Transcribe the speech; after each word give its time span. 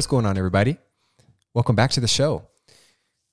What's 0.00 0.06
going 0.06 0.24
on, 0.24 0.38
everybody? 0.38 0.78
Welcome 1.52 1.76
back 1.76 1.90
to 1.90 2.00
the 2.00 2.08
show. 2.08 2.48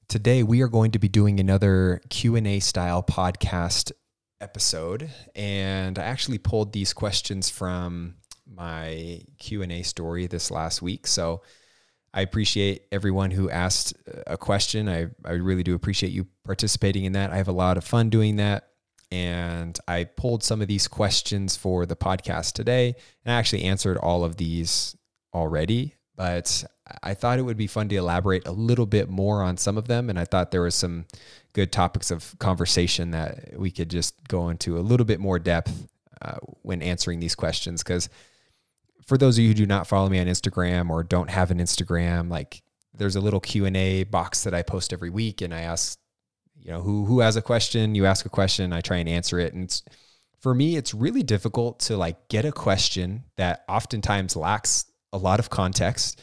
Today 0.09 0.43
we 0.43 0.61
are 0.61 0.67
going 0.67 0.91
to 0.91 0.99
be 0.99 1.07
doing 1.07 1.39
another 1.39 2.01
Q&A 2.09 2.59
style 2.59 3.01
podcast 3.01 3.93
episode 4.41 5.09
and 5.33 5.97
I 5.97 6.03
actually 6.03 6.39
pulled 6.39 6.73
these 6.73 6.91
questions 6.91 7.49
from 7.49 8.15
my 8.45 9.21
Q&A 9.39 9.81
story 9.83 10.27
this 10.27 10.51
last 10.51 10.81
week. 10.81 11.07
So 11.07 11.41
I 12.13 12.19
appreciate 12.19 12.81
everyone 12.91 13.31
who 13.31 13.49
asked 13.49 13.93
a 14.27 14.37
question. 14.37 14.89
I, 14.89 15.07
I 15.23 15.35
really 15.35 15.63
do 15.63 15.73
appreciate 15.73 16.11
you 16.11 16.27
participating 16.43 17.05
in 17.05 17.13
that. 17.13 17.31
I 17.31 17.37
have 17.37 17.47
a 17.47 17.53
lot 17.53 17.77
of 17.77 17.85
fun 17.85 18.09
doing 18.09 18.35
that. 18.35 18.67
And 19.09 19.79
I 19.87 20.03
pulled 20.03 20.43
some 20.43 20.61
of 20.61 20.67
these 20.67 20.89
questions 20.89 21.55
for 21.55 21.85
the 21.85 21.95
podcast 21.95 22.51
today. 22.51 22.93
And 23.23 23.33
I 23.33 23.37
actually 23.37 23.63
answered 23.63 23.95
all 23.95 24.25
of 24.25 24.35
these 24.35 24.97
already, 25.33 25.93
but 26.17 26.63
I 27.03 27.13
thought 27.13 27.37
it 27.37 27.43
would 27.43 27.57
be 27.57 27.67
fun 27.67 27.87
to 27.89 27.95
elaborate 27.95 28.47
a 28.47 28.51
little 28.51 28.87
bit 28.87 29.07
more 29.07 29.43
on 29.43 29.55
some 29.55 29.77
of 29.77 29.87
them. 29.87 30.09
And 30.09 30.19
I 30.19 30.25
thought 30.25 30.49
there 30.49 30.63
was 30.63 30.75
some 30.75 31.05
good 31.53 31.71
topics 31.71 32.09
of 32.09 32.35
conversation 32.39 33.11
that 33.11 33.57
we 33.57 33.69
could 33.69 33.89
just 33.89 34.27
go 34.27 34.49
into 34.49 34.77
a 34.77 34.81
little 34.81 35.05
bit 35.05 35.19
more 35.19 35.37
depth 35.37 35.87
uh, 36.21 36.37
when 36.63 36.81
answering 36.81 37.19
these 37.19 37.35
questions. 37.35 37.83
Because 37.83 38.09
for 39.05 39.17
those 39.17 39.37
of 39.37 39.43
you 39.43 39.49
who 39.49 39.53
do 39.53 39.65
not 39.67 39.85
follow 39.85 40.09
me 40.09 40.19
on 40.19 40.25
Instagram 40.25 40.89
or 40.89 41.03
don't 41.03 41.29
have 41.29 41.51
an 41.51 41.59
Instagram, 41.59 42.31
like 42.31 42.63
there's 42.95 43.15
a 43.15 43.21
little 43.21 43.39
Q&A 43.39 44.03
box 44.03 44.43
that 44.43 44.55
I 44.55 44.63
post 44.63 44.91
every 44.91 45.11
week 45.11 45.41
and 45.41 45.53
I 45.53 45.61
ask, 45.61 45.99
you 46.59 46.71
know, 46.71 46.81
who 46.81 47.05
who 47.05 47.19
has 47.19 47.35
a 47.35 47.41
question, 47.43 47.93
you 47.93 48.07
ask 48.07 48.25
a 48.25 48.29
question, 48.29 48.73
I 48.73 48.81
try 48.81 48.97
and 48.97 49.07
answer 49.07 49.37
it. 49.37 49.53
And 49.53 49.81
for 50.39 50.55
me, 50.55 50.75
it's 50.75 50.95
really 50.95 51.21
difficult 51.21 51.79
to 51.81 51.95
like 51.95 52.27
get 52.27 52.43
a 52.43 52.51
question 52.51 53.23
that 53.35 53.63
oftentimes 53.69 54.35
lacks 54.35 54.85
a 55.13 55.17
lot 55.17 55.39
of 55.39 55.49
context 55.49 56.21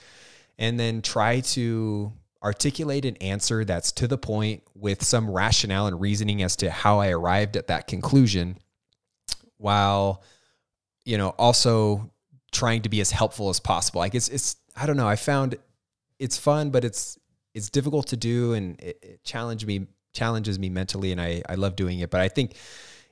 and 0.58 0.78
then 0.78 1.02
try 1.02 1.40
to 1.40 2.12
articulate 2.42 3.04
an 3.04 3.16
answer 3.16 3.64
that's 3.64 3.90
to 3.92 4.06
the 4.06 4.18
point 4.18 4.62
with 4.74 5.02
some 5.02 5.30
rationale 5.30 5.86
and 5.86 6.00
reasoning 6.00 6.42
as 6.42 6.56
to 6.56 6.70
how 6.70 7.00
I 7.00 7.08
arrived 7.08 7.56
at 7.56 7.68
that 7.68 7.86
conclusion 7.86 8.58
while 9.56 10.22
you 11.04 11.16
know 11.16 11.30
also 11.30 12.10
trying 12.52 12.82
to 12.82 12.88
be 12.88 13.00
as 13.00 13.10
helpful 13.10 13.48
as 13.48 13.60
possible. 13.60 14.00
Like 14.00 14.14
it's 14.14 14.28
it's 14.28 14.56
I 14.76 14.86
don't 14.86 14.96
know 14.96 15.08
I 15.08 15.16
found 15.16 15.56
it's 16.18 16.36
fun 16.36 16.70
but 16.70 16.84
it's 16.84 17.18
it's 17.54 17.70
difficult 17.70 18.08
to 18.08 18.16
do 18.16 18.52
and 18.52 18.80
it, 18.80 18.98
it 19.02 19.24
challenged 19.24 19.66
me 19.66 19.86
challenges 20.12 20.58
me 20.58 20.68
mentally 20.68 21.12
and 21.12 21.20
I 21.20 21.42
I 21.48 21.54
love 21.54 21.76
doing 21.76 22.00
it. 22.00 22.10
But 22.10 22.20
I 22.20 22.28
think 22.28 22.56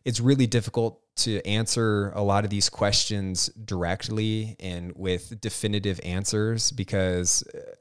it's 0.04 0.20
really 0.20 0.46
difficult 0.46 1.00
to 1.14 1.44
answer 1.46 2.10
a 2.14 2.22
lot 2.22 2.44
of 2.44 2.50
these 2.50 2.68
questions 2.68 3.48
directly 3.48 4.56
and 4.60 4.92
with 4.96 5.40
definitive 5.40 6.00
answers 6.02 6.72
because 6.72 7.42
uh, 7.54 7.74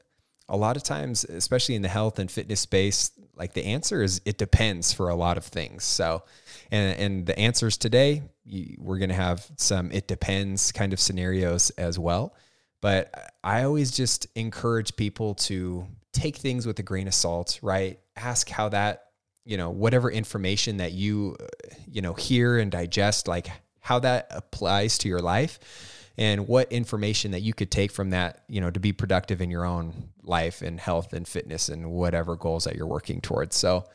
a 0.50 0.58
lot 0.58 0.76
of 0.76 0.84
times 0.84 1.24
especially 1.24 1.76
in 1.76 1.82
the 1.82 1.88
health 1.88 2.20
and 2.20 2.30
fitness 2.30 2.60
space 2.60 3.12
like 3.36 3.54
the 3.54 3.66
answer 3.66 4.04
is 4.04 4.22
it 4.26 4.38
depends 4.38 4.94
for 4.94 5.10
a 5.10 5.16
lot 5.16 5.38
of 5.38 5.46
things. 5.46 5.84
So 5.84 6.24
and 6.72 7.00
and 7.00 7.26
the 7.26 7.38
answers 7.40 7.78
today 7.78 8.24
we're 8.78 8.98
going 8.98 9.10
to 9.10 9.16
have 9.16 9.50
some 9.58 9.92
it 9.92 10.08
depends 10.08 10.72
kind 10.72 10.94
of 10.94 11.00
scenarios 11.00 11.72
as 11.72 11.98
well. 11.98 12.36
But 12.82 13.34
i 13.44 13.64
always 13.64 13.92
just 13.92 14.28
encourage 14.36 14.96
people 14.96 15.36
to 15.36 15.88
take 16.14 16.36
things 16.38 16.68
with 16.68 16.78
a 16.80 16.84
grain 16.84 17.08
of 17.08 17.14
salt 17.14 17.60
right? 17.62 18.00
Ask 18.16 18.50
how 18.50 18.70
that 18.70 19.11
you 19.46 19.58
know 19.58 19.70
whatever 19.70 20.12
information 20.12 20.78
that 20.78 20.92
you 20.94 21.36
you 21.88 22.02
know 22.02 22.14
hear 22.14 22.58
and 22.58 22.72
digest 22.72 23.28
like 23.28 23.50
how 23.80 24.00
that 24.00 24.28
applies 24.30 24.98
to 25.00 25.10
your 25.10 25.20
life 25.20 25.60
and 26.18 26.48
what 26.48 26.72
information 26.72 27.32
that 27.32 27.42
you 27.42 27.54
could 27.54 27.72
take 27.72 27.92
from 27.92 28.12
that 28.12 28.44
you 28.48 28.62
know 28.62 28.70
to 28.70 28.80
be 28.80 28.92
productive 28.92 29.42
in 29.42 29.50
your 29.50 29.66
own 29.66 30.10
life 30.24 30.62
and 30.62 30.80
health 30.80 31.14
and 31.14 31.28
fitness 31.28 31.70
and 31.70 31.92
whatever 31.92 32.36
goals 32.36 32.66
that 32.66 32.76
you're 32.76 32.88
working 32.88 33.22
towards. 33.22 33.56
So 33.56 33.86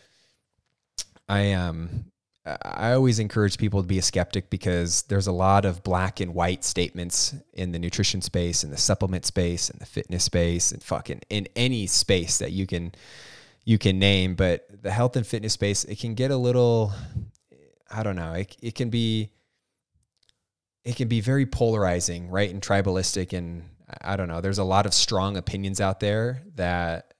i 1.29 1.53
um 1.53 2.07
I 2.63 2.93
always 2.93 3.19
encourage 3.19 3.59
people 3.59 3.83
to 3.83 3.89
be 3.89 3.99
a 3.99 4.03
skeptic 4.03 4.51
because 4.51 5.03
there's 5.03 5.27
a 5.27 5.33
lot 5.33 5.65
of 5.65 5.83
black 5.83 6.21
and 6.21 6.33
white 6.33 6.63
statements 6.63 7.35
in 7.53 7.73
the 7.73 7.79
nutrition 7.81 8.23
space, 8.23 8.63
in 8.63 8.71
the 8.71 8.77
supplement 8.77 9.27
space, 9.27 9.69
in 9.69 9.81
the 9.81 9.85
fitness 9.85 10.23
space, 10.23 10.71
and 10.71 10.81
fucking 10.81 11.23
in 11.29 11.49
any 11.57 11.89
space 11.89 12.39
that 12.39 12.53
you 12.53 12.65
can 12.65 12.93
you 13.67 13.79
can 13.79 13.99
name, 13.99 14.37
but 14.37 14.65
the 14.83 14.93
health 14.93 15.17
and 15.17 15.27
fitness 15.27 15.53
space, 15.53 15.83
it 15.85 15.99
can 15.99 16.15
get 16.15 16.31
a 16.31 16.37
little, 16.37 16.93
I 17.91 18.05
don't 18.05 18.15
know, 18.15 18.33
it, 18.33 18.57
it 18.63 18.75
can 18.77 18.91
be, 18.91 19.33
it 20.85 20.95
can 20.95 21.09
be 21.09 21.21
very 21.21 21.47
polarizing, 21.47 22.31
right? 22.31 22.49
And 22.49 22.63
tribalistic. 22.63 23.37
And 23.37 23.65
I 24.01 24.17
don't 24.17 24.29
know, 24.29 24.41
there's 24.41 24.59
a 24.59 24.65
lot 24.65 24.87
of 24.87 24.95
strong 24.95 25.37
opinions 25.37 25.81
out 25.81 25.99
there 25.99 26.45
that 26.55 27.13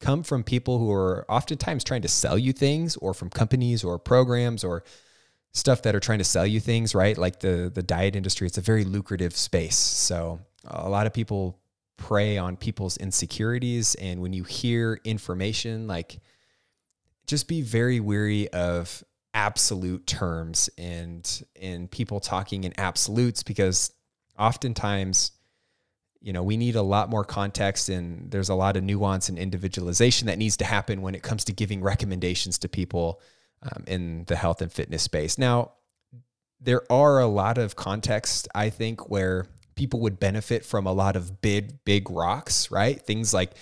come 0.00 0.22
from 0.22 0.44
people 0.44 0.78
who 0.78 0.92
are 0.92 1.24
oftentimes 1.30 1.82
trying 1.82 2.02
to 2.02 2.08
sell 2.08 2.36
you 2.36 2.52
things 2.52 2.98
or 2.98 3.14
from 3.14 3.30
companies 3.30 3.82
or 3.82 3.98
programs 3.98 4.64
or 4.64 4.84
stuff 5.52 5.80
that 5.82 5.94
are 5.94 6.00
trying 6.00 6.18
to 6.18 6.24
sell 6.24 6.46
you 6.46 6.60
things, 6.60 6.94
right? 6.94 7.16
Like 7.16 7.40
the, 7.40 7.72
the 7.74 7.82
diet 7.82 8.16
industry, 8.16 8.46
it's 8.46 8.58
a 8.58 8.60
very 8.60 8.84
lucrative 8.84 9.34
space. 9.34 9.78
So 9.78 10.40
a 10.66 10.90
lot 10.90 11.06
of 11.06 11.14
people 11.14 11.58
prey 11.96 12.38
on 12.38 12.56
people's 12.56 12.96
insecurities. 12.96 13.94
And 13.96 14.20
when 14.20 14.32
you 14.32 14.44
hear 14.44 15.00
information, 15.04 15.86
like 15.86 16.18
just 17.26 17.48
be 17.48 17.62
very 17.62 18.00
weary 18.00 18.48
of 18.50 19.02
absolute 19.34 20.06
terms 20.06 20.70
and 20.78 21.44
and 21.60 21.90
people 21.90 22.20
talking 22.20 22.62
in 22.62 22.72
absolutes 22.78 23.42
because 23.42 23.92
oftentimes 24.38 25.32
you 26.20 26.32
know 26.32 26.42
we 26.42 26.56
need 26.56 26.76
a 26.76 26.82
lot 26.82 27.10
more 27.10 27.24
context 27.24 27.88
and 27.88 28.30
there's 28.30 28.48
a 28.48 28.54
lot 28.54 28.76
of 28.76 28.84
nuance 28.84 29.28
and 29.28 29.36
individualization 29.36 30.28
that 30.28 30.38
needs 30.38 30.56
to 30.56 30.64
happen 30.64 31.02
when 31.02 31.16
it 31.16 31.22
comes 31.24 31.44
to 31.44 31.52
giving 31.52 31.82
recommendations 31.82 32.58
to 32.58 32.68
people 32.68 33.20
um, 33.62 33.82
in 33.88 34.24
the 34.26 34.36
health 34.36 34.62
and 34.62 34.72
fitness 34.72 35.02
space 35.02 35.36
now 35.36 35.72
there 36.60 36.82
are 36.90 37.18
a 37.18 37.26
lot 37.26 37.58
of 37.58 37.74
contexts 37.74 38.46
i 38.54 38.70
think 38.70 39.10
where 39.10 39.46
people 39.74 40.00
would 40.00 40.20
benefit 40.20 40.64
from 40.64 40.86
a 40.86 40.92
lot 40.92 41.16
of 41.16 41.40
big, 41.40 41.84
big 41.84 42.10
rocks, 42.10 42.70
right? 42.70 43.00
Things 43.00 43.34
like 43.34 43.52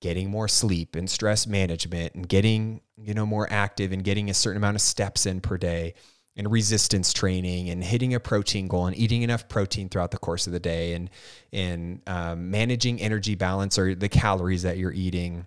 getting 0.00 0.30
more 0.30 0.48
sleep 0.48 0.96
and 0.96 1.08
stress 1.08 1.46
management 1.46 2.14
and 2.14 2.28
getting, 2.28 2.80
you 2.96 3.14
know, 3.14 3.26
more 3.26 3.46
active 3.50 3.92
and 3.92 4.02
getting 4.02 4.30
a 4.30 4.34
certain 4.34 4.56
amount 4.56 4.76
of 4.76 4.82
steps 4.82 5.26
in 5.26 5.40
per 5.40 5.58
day 5.58 5.94
and 6.36 6.50
resistance 6.50 7.12
training 7.12 7.68
and 7.68 7.84
hitting 7.84 8.14
a 8.14 8.20
protein 8.20 8.68
goal 8.68 8.86
and 8.86 8.96
eating 8.96 9.22
enough 9.22 9.48
protein 9.48 9.88
throughout 9.88 10.10
the 10.10 10.18
course 10.18 10.46
of 10.46 10.52
the 10.52 10.60
day 10.60 10.94
and 10.94 11.10
and 11.52 12.00
um, 12.06 12.50
managing 12.50 13.00
energy 13.00 13.34
balance 13.34 13.78
or 13.78 13.94
the 13.94 14.08
calories 14.08 14.62
that 14.62 14.78
you're 14.78 14.92
eating 14.92 15.44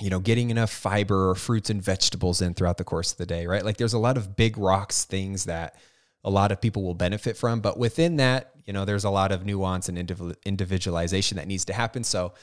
you 0.00 0.10
know 0.10 0.18
getting 0.18 0.50
enough 0.50 0.70
fiber 0.70 1.30
or 1.30 1.34
fruits 1.34 1.70
and 1.70 1.82
vegetables 1.82 2.40
in 2.40 2.54
throughout 2.54 2.78
the 2.78 2.84
course 2.84 3.12
of 3.12 3.18
the 3.18 3.26
day 3.26 3.46
right 3.46 3.64
like 3.64 3.76
there's 3.76 3.92
a 3.92 3.98
lot 3.98 4.16
of 4.16 4.36
big 4.36 4.56
rocks 4.58 5.04
things 5.04 5.44
that 5.44 5.76
a 6.26 6.30
lot 6.30 6.50
of 6.50 6.60
people 6.60 6.82
will 6.82 6.94
benefit 6.94 7.36
from. 7.36 7.60
But 7.60 7.78
within 7.78 8.16
that, 8.16 8.50
you 8.64 8.72
know, 8.72 8.84
there's 8.84 9.04
a 9.04 9.10
lot 9.10 9.30
of 9.30 9.46
nuance 9.46 9.88
and 9.88 9.96
individualization 10.44 11.36
that 11.36 11.46
needs 11.46 11.64
to 11.66 11.72
happen. 11.72 12.02
So 12.02 12.34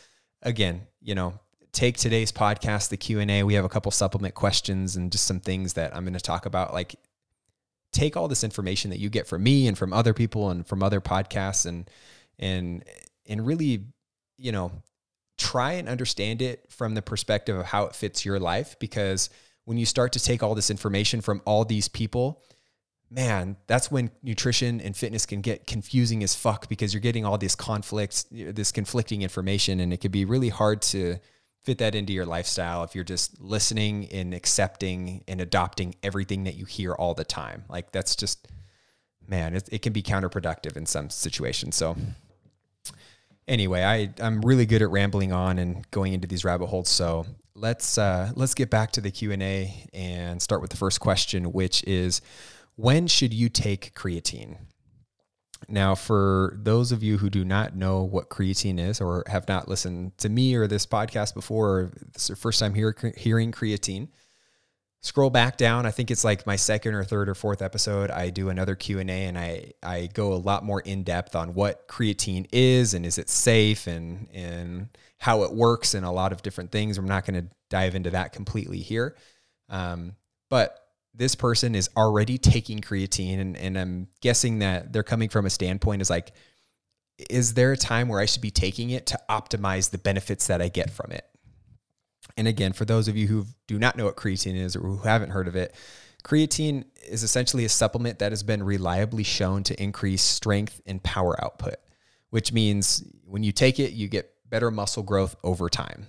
again, 0.41 0.87
you 1.01 1.13
know, 1.13 1.37
take 1.73 1.97
today's 1.97 2.31
podcast, 2.31 2.89
the 2.89 2.97
Q&A. 2.97 3.43
We 3.43 3.55
have 3.55 3.65
a 3.65 3.69
couple 3.69 3.91
supplement 3.91 4.35
questions 4.35 4.95
and 4.95 5.11
just 5.11 5.27
some 5.27 5.41
things 5.41 5.73
that 5.73 5.93
I'm 5.93 6.05
going 6.05 6.13
to 6.13 6.21
talk 6.21 6.45
about. 6.45 6.73
Like 6.73 6.95
take 7.91 8.15
all 8.15 8.29
this 8.29 8.45
information 8.45 8.89
that 8.89 8.99
you 8.99 9.09
get 9.09 9.27
from 9.27 9.43
me 9.43 9.67
and 9.67 9.77
from 9.77 9.91
other 9.91 10.13
people 10.13 10.49
and 10.49 10.65
from 10.65 10.81
other 10.81 11.01
podcasts 11.01 11.65
and, 11.65 11.89
and, 12.39 12.85
and 13.27 13.45
really, 13.45 13.83
you 14.37 14.53
know, 14.53 14.71
try 15.37 15.73
and 15.73 15.89
understand 15.89 16.41
it 16.41 16.71
from 16.71 16.95
the 16.95 17.01
perspective 17.01 17.57
of 17.57 17.65
how 17.65 17.83
it 17.83 17.95
fits 17.95 18.23
your 18.23 18.39
life. 18.39 18.77
Because 18.79 19.29
when 19.65 19.77
you 19.77 19.85
start 19.85 20.13
to 20.13 20.21
take 20.21 20.41
all 20.41 20.55
this 20.55 20.69
information 20.69 21.19
from 21.19 21.41
all 21.43 21.65
these 21.65 21.89
people, 21.89 22.41
man, 23.13 23.57
that's 23.67 23.91
when 23.91 24.09
nutrition 24.23 24.81
and 24.81 24.97
fitness 24.97 25.25
can 25.25 25.41
get 25.41 25.67
confusing 25.67 26.23
as 26.23 26.33
fuck 26.33 26.67
because 26.67 26.93
you're 26.93 27.01
getting 27.01 27.25
all 27.25 27.37
these 27.37 27.55
conflicts, 27.55 28.25
this 28.31 28.71
conflicting 28.71 29.21
information, 29.21 29.79
and 29.79 29.93
it 29.93 30.01
can 30.01 30.11
be 30.11 30.25
really 30.25 30.49
hard 30.49 30.81
to 30.81 31.17
fit 31.61 31.77
that 31.77 31.95
into 31.95 32.11
your 32.11 32.25
lifestyle 32.25 32.83
if 32.83 32.95
you're 32.95 33.03
just 33.03 33.39
listening 33.39 34.07
and 34.11 34.33
accepting 34.33 35.23
and 35.27 35.39
adopting 35.39 35.95
everything 36.01 36.43
that 36.43 36.55
you 36.55 36.65
hear 36.65 36.93
all 36.93 37.13
the 37.13 37.23
time. 37.23 37.63
Like 37.69 37.91
that's 37.91 38.15
just, 38.15 38.47
man, 39.27 39.55
it, 39.55 39.69
it 39.71 39.81
can 39.83 39.93
be 39.93 40.01
counterproductive 40.01 40.75
in 40.75 40.85
some 40.87 41.09
situations. 41.09 41.75
So, 41.75 41.95
anyway, 43.47 43.83
I 43.83 44.09
I'm 44.21 44.41
really 44.41 44.65
good 44.65 44.81
at 44.81 44.89
rambling 44.89 45.31
on 45.31 45.59
and 45.59 45.89
going 45.91 46.13
into 46.13 46.27
these 46.27 46.43
rabbit 46.43 46.65
holes. 46.65 46.89
So 46.89 47.27
let's 47.53 47.97
uh, 47.99 48.31
let's 48.35 48.55
get 48.55 48.71
back 48.71 48.91
to 48.93 49.01
the 49.01 49.11
Q 49.11 49.31
and 49.31 49.43
A 49.43 49.87
and 49.93 50.41
start 50.41 50.61
with 50.61 50.71
the 50.71 50.77
first 50.77 50.99
question, 50.99 51.53
which 51.53 51.83
is 51.83 52.21
when 52.75 53.07
should 53.07 53.33
you 53.33 53.49
take 53.49 53.93
creatine? 53.93 54.57
Now, 55.69 55.95
for 55.95 56.57
those 56.61 56.91
of 56.91 57.03
you 57.03 57.17
who 57.17 57.29
do 57.29 57.45
not 57.45 57.75
know 57.75 58.03
what 58.03 58.29
creatine 58.29 58.79
is 58.79 58.99
or 58.99 59.23
have 59.27 59.47
not 59.47 59.67
listened 59.67 60.17
to 60.17 60.29
me 60.29 60.55
or 60.55 60.67
this 60.67 60.85
podcast 60.85 61.33
before, 61.33 61.69
or 61.69 61.91
this 62.13 62.23
is 62.23 62.29
your 62.29 62.35
first 62.35 62.59
time 62.59 62.73
hear, 62.73 62.95
hearing 63.15 63.51
creatine, 63.51 64.09
scroll 65.01 65.29
back 65.29 65.57
down. 65.57 65.85
I 65.85 65.91
think 65.91 66.11
it's 66.11 66.23
like 66.23 66.45
my 66.45 66.55
second 66.55 66.95
or 66.95 67.03
third 67.03 67.29
or 67.29 67.35
fourth 67.35 67.61
episode. 67.61 68.11
I 68.11 68.29
do 68.29 68.49
another 68.49 68.75
q&a 68.75 69.03
and 69.03 69.37
i 69.37 69.71
i 69.83 70.07
go 70.13 70.33
a 70.33 70.35
lot 70.35 70.63
more 70.63 70.79
in 70.79 71.03
depth 71.03 71.35
on 71.35 71.53
what 71.53 71.87
creatine 71.87 72.47
is 72.51 72.93
and 72.93 73.05
is 73.05 73.17
it 73.17 73.29
safe 73.29 73.85
and 73.85 74.27
and 74.33 74.89
how 75.17 75.43
it 75.43 75.53
works 75.53 75.93
and 75.93 76.05
a 76.05 76.11
lot 76.11 76.31
of 76.33 76.41
different 76.41 76.71
things. 76.71 76.97
I'm 76.97 77.07
not 77.07 77.25
going 77.25 77.41
to 77.41 77.49
dive 77.69 77.95
into 77.95 78.09
that 78.11 78.33
completely 78.33 78.79
here. 78.79 79.15
Um, 79.69 80.15
but 80.49 80.82
this 81.13 81.35
person 81.35 81.75
is 81.75 81.89
already 81.95 82.37
taking 82.37 82.79
creatine 82.79 83.39
and, 83.39 83.57
and 83.57 83.77
i'm 83.77 84.07
guessing 84.21 84.59
that 84.59 84.91
they're 84.93 85.03
coming 85.03 85.29
from 85.29 85.45
a 85.45 85.49
standpoint 85.49 86.01
is 86.01 86.09
like 86.09 86.31
is 87.29 87.53
there 87.53 87.71
a 87.71 87.77
time 87.77 88.07
where 88.07 88.19
i 88.19 88.25
should 88.25 88.41
be 88.41 88.51
taking 88.51 88.89
it 88.89 89.05
to 89.05 89.19
optimize 89.29 89.91
the 89.91 89.97
benefits 89.97 90.47
that 90.47 90.61
i 90.61 90.67
get 90.67 90.89
from 90.89 91.11
it 91.11 91.25
and 92.37 92.47
again, 92.47 92.73
for 92.73 92.85
those 92.85 93.07
of 93.07 93.17
you 93.17 93.27
who 93.27 93.45
do 93.67 93.77
not 93.77 93.95
know 93.95 94.05
what 94.05 94.15
creatine 94.15 94.55
is 94.55 94.75
or 94.75 94.81
who 94.81 94.97
haven't 94.97 95.31
heard 95.31 95.47
of 95.47 95.55
it, 95.55 95.75
creatine 96.23 96.85
is 97.07 97.23
essentially 97.23 97.65
a 97.65 97.69
supplement 97.69 98.19
that 98.19 98.31
has 98.31 98.43
been 98.43 98.63
reliably 98.63 99.23
shown 99.23 99.63
to 99.63 99.81
increase 99.81 100.21
strength 100.21 100.81
and 100.85 101.03
power 101.03 101.41
output, 101.43 101.75
which 102.29 102.53
means 102.53 103.03
when 103.25 103.43
you 103.43 103.51
take 103.51 103.79
it, 103.79 103.91
you 103.93 104.07
get 104.07 104.33
better 104.49 104.71
muscle 104.71 105.03
growth 105.03 105.35
over 105.43 105.69
time. 105.69 106.07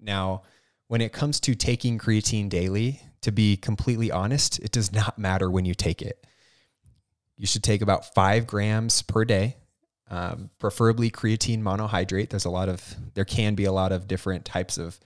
Now, 0.00 0.42
when 0.88 1.00
it 1.00 1.12
comes 1.12 1.38
to 1.40 1.54
taking 1.54 1.98
creatine 1.98 2.48
daily, 2.48 3.00
to 3.22 3.32
be 3.32 3.56
completely 3.56 4.10
honest, 4.10 4.58
it 4.60 4.72
does 4.72 4.92
not 4.92 5.18
matter 5.18 5.50
when 5.50 5.64
you 5.64 5.74
take 5.74 6.02
it. 6.02 6.26
You 7.36 7.46
should 7.46 7.62
take 7.62 7.80
about 7.80 8.14
five 8.14 8.46
grams 8.46 9.00
per 9.02 9.24
day, 9.24 9.56
um, 10.10 10.50
preferably 10.58 11.10
creatine 11.10 11.62
monohydrate. 11.62 12.28
There's 12.28 12.44
a 12.44 12.50
lot 12.50 12.68
of, 12.68 12.96
there 13.14 13.24
can 13.24 13.54
be 13.54 13.64
a 13.64 13.72
lot 13.72 13.92
of 13.92 14.06
different 14.06 14.44
types 14.44 14.76
of 14.76 15.00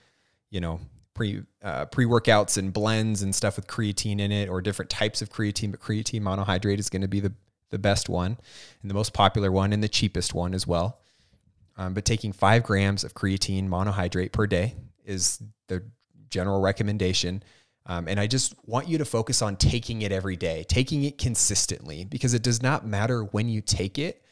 you 0.55 0.61
know, 0.61 0.79
pre 1.13 1.43
uh, 1.61 1.85
pre 1.85 2.05
workouts 2.05 2.57
and 2.57 2.71
blends 2.71 3.21
and 3.21 3.35
stuff 3.35 3.57
with 3.57 3.67
creatine 3.67 4.21
in 4.21 4.31
it, 4.31 4.47
or 4.47 4.61
different 4.61 4.89
types 4.89 5.21
of 5.21 5.29
creatine. 5.29 5.69
But 5.71 5.81
creatine 5.81 6.21
monohydrate 6.21 6.79
is 6.79 6.89
going 6.89 7.01
to 7.01 7.09
be 7.09 7.19
the 7.19 7.33
the 7.71 7.77
best 7.77 8.07
one, 8.07 8.37
and 8.81 8.89
the 8.89 8.93
most 8.93 9.13
popular 9.13 9.51
one, 9.51 9.73
and 9.73 9.83
the 9.83 9.89
cheapest 9.89 10.33
one 10.33 10.53
as 10.53 10.65
well. 10.65 11.01
Um, 11.77 11.93
but 11.93 12.05
taking 12.05 12.31
five 12.31 12.63
grams 12.63 13.03
of 13.03 13.13
creatine 13.13 13.67
monohydrate 13.67 14.31
per 14.31 14.47
day 14.47 14.75
is 15.03 15.41
the 15.67 15.83
general 16.29 16.61
recommendation. 16.61 17.43
Um, 17.87 18.07
and 18.07 18.19
I 18.19 18.27
just 18.27 18.55
want 18.65 18.87
you 18.87 18.97
to 18.97 19.05
focus 19.05 19.41
on 19.41 19.57
taking 19.57 20.01
it 20.01 20.11
every 20.11 20.35
day, 20.35 20.65
taking 20.67 21.03
it 21.03 21.17
consistently, 21.17 22.03
because 22.03 22.33
it 22.33 22.41
does 22.41 22.63
not 22.63 22.85
matter 22.85 23.23
when 23.23 23.47
you 23.47 23.61
take 23.61 23.99
it. 23.99 24.23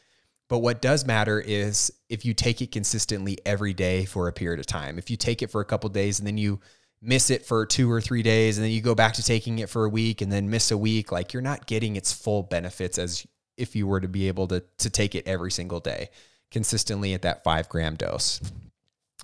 But 0.48 0.58
what 0.58 0.82
does 0.82 1.06
matter 1.06 1.40
is 1.40 1.92
if 2.08 2.24
you 2.24 2.34
take 2.34 2.60
it 2.60 2.72
consistently 2.72 3.38
every 3.46 3.72
day 3.72 4.04
for 4.04 4.28
a 4.28 4.32
period 4.32 4.60
of 4.60 4.66
time. 4.66 4.98
If 4.98 5.08
you 5.08 5.16
take 5.16 5.40
it 5.40 5.50
for 5.50 5.60
a 5.60 5.64
couple 5.64 5.88
days 5.88 6.18
and 6.18 6.26
then 6.26 6.36
you 6.36 6.60
miss 7.00 7.30
it 7.30 7.46
for 7.46 7.64
two 7.64 7.90
or 7.90 8.00
three 8.00 8.22
days 8.22 8.58
and 8.58 8.64
then 8.64 8.72
you 8.72 8.80
go 8.80 8.94
back 8.94 9.14
to 9.14 9.22
taking 9.22 9.58
it 9.58 9.68
for 9.68 9.84
a 9.84 9.88
week 9.88 10.20
and 10.20 10.32
then 10.32 10.50
miss 10.50 10.70
a 10.70 10.78
week, 10.78 11.12
like 11.12 11.32
you're 11.32 11.42
not 11.42 11.66
getting 11.66 11.96
its 11.96 12.12
full 12.12 12.42
benefits 12.42 12.98
as 12.98 13.26
if 13.56 13.76
you 13.76 13.86
were 13.86 14.00
to 14.00 14.08
be 14.08 14.28
able 14.28 14.48
to, 14.48 14.62
to 14.78 14.90
take 14.90 15.14
it 15.14 15.26
every 15.26 15.50
single 15.50 15.80
day 15.80 16.08
consistently 16.50 17.14
at 17.14 17.22
that 17.22 17.44
five 17.44 17.68
gram 17.68 17.94
dose. 17.94 18.40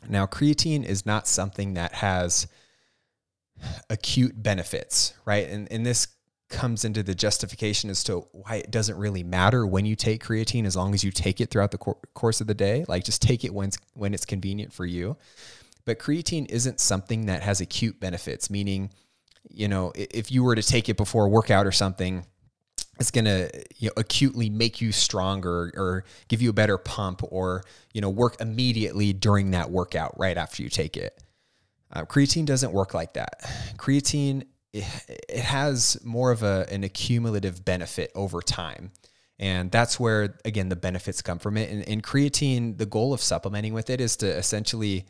Now, 0.09 0.27
creatine 0.27 0.85
is 0.85 1.05
not 1.05 1.29
something 1.29 1.75
that 1.75 1.95
has 1.95 2.47
acute 3.89 4.41
benefits, 4.43 5.15
right? 5.25 5.49
And, 5.49 5.71
and 5.71 5.85
this 5.85 6.09
comes 6.49 6.85
into 6.85 7.03
the 7.03 7.15
justification 7.15 7.91
as 7.91 8.03
to 8.05 8.27
why 8.33 8.57
it 8.57 8.71
doesn't 8.71 8.99
really 8.99 9.23
matter 9.23 9.67
when 9.67 9.87
you 9.87 9.95
take 9.95 10.25
creatine 10.25 10.67
as 10.67 10.77
long 10.77 10.95
as 10.95 11.05
you 11.05 11.13
take 11.13 11.41
it 11.41 11.51
throughout 11.51 11.71
the 11.71 11.79
cor- 11.79 11.99
course 12.15 12.41
of 12.41 12.47
the 12.47 12.55
day. 12.55 12.85
Like 12.89 13.05
just 13.05 13.23
take 13.23 13.45
it 13.45 13.55
when 13.55 13.71
when 13.95 14.15
it's 14.15 14.25
convenient 14.25 14.73
for 14.73 14.85
you. 14.85 15.17
But 15.85 15.99
creatine 15.99 16.51
isn't 16.51 16.81
something 16.81 17.27
that 17.27 17.43
has 17.43 17.61
acute 17.61 18.01
benefits 18.01 18.51
meaning 18.51 18.91
you 19.49 19.69
know 19.69 19.93
if 19.95 20.31
you 20.31 20.45
were 20.45 20.55
to 20.55 20.63
take 20.63 20.89
it 20.89 20.97
before 20.97 21.27
a 21.27 21.29
workout 21.29 21.67
or 21.67 21.73
something 21.73 22.25
it's 22.99 23.11
going 23.11 23.25
to 23.25 23.51
you 23.79 23.89
know, 23.89 23.93
acutely 23.97 24.51
make 24.51 24.83
you 24.83 24.93
stronger 24.93 25.73
or 25.75 26.05
give 26.29 26.43
you 26.43 26.51
a 26.51 26.53
better 26.53 26.77
pump 26.77 27.23
or 27.31 27.65
you 27.95 28.01
know 28.01 28.11
work 28.11 28.41
immediately 28.41 29.13
during 29.13 29.53
that 29.53 29.71
workout 29.71 30.19
right 30.19 30.37
after 30.37 30.63
you 30.63 30.69
take 30.69 30.97
it 30.97 31.19
uh, 31.93 32.05
creatine 32.05 32.45
doesn't 32.45 32.73
work 32.73 32.95
like 32.95 33.15
that 33.15 33.41
creatine 33.77 34.45
it, 34.73 34.85
has 35.41 35.99
more 36.05 36.31
of 36.31 36.43
a, 36.43 36.67
an 36.71 36.85
accumulative 36.85 37.65
benefit 37.65 38.11
over 38.15 38.41
time. 38.41 38.93
And 39.39 39.71
that's 39.71 39.99
where, 39.99 40.37
again, 40.45 40.69
the 40.69 40.77
benefits 40.77 41.23
come 41.23 41.39
from 41.39 41.57
it. 41.57 41.71
And 41.71 41.83
in 41.85 42.03
creatine, 42.03 42.77
the 42.77 42.87
goal 42.87 43.13
of 43.13 43.23
supplementing 43.23 43.73
with 43.73 43.89
it 43.89 44.01
is 44.01 44.17
to 44.17 44.27
essentially 44.27 45.07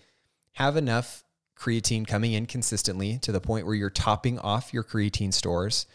have 0.52 0.76
enough 0.76 1.24
creatine 1.58 2.06
coming 2.06 2.32
in 2.32 2.46
consistently 2.46 3.18
to 3.18 3.32
the 3.32 3.40
point 3.40 3.66
where 3.66 3.74
you're 3.74 3.90
topping 3.90 4.38
off 4.38 4.72
your 4.72 4.84
creatine 4.84 5.34
stores 5.34 5.86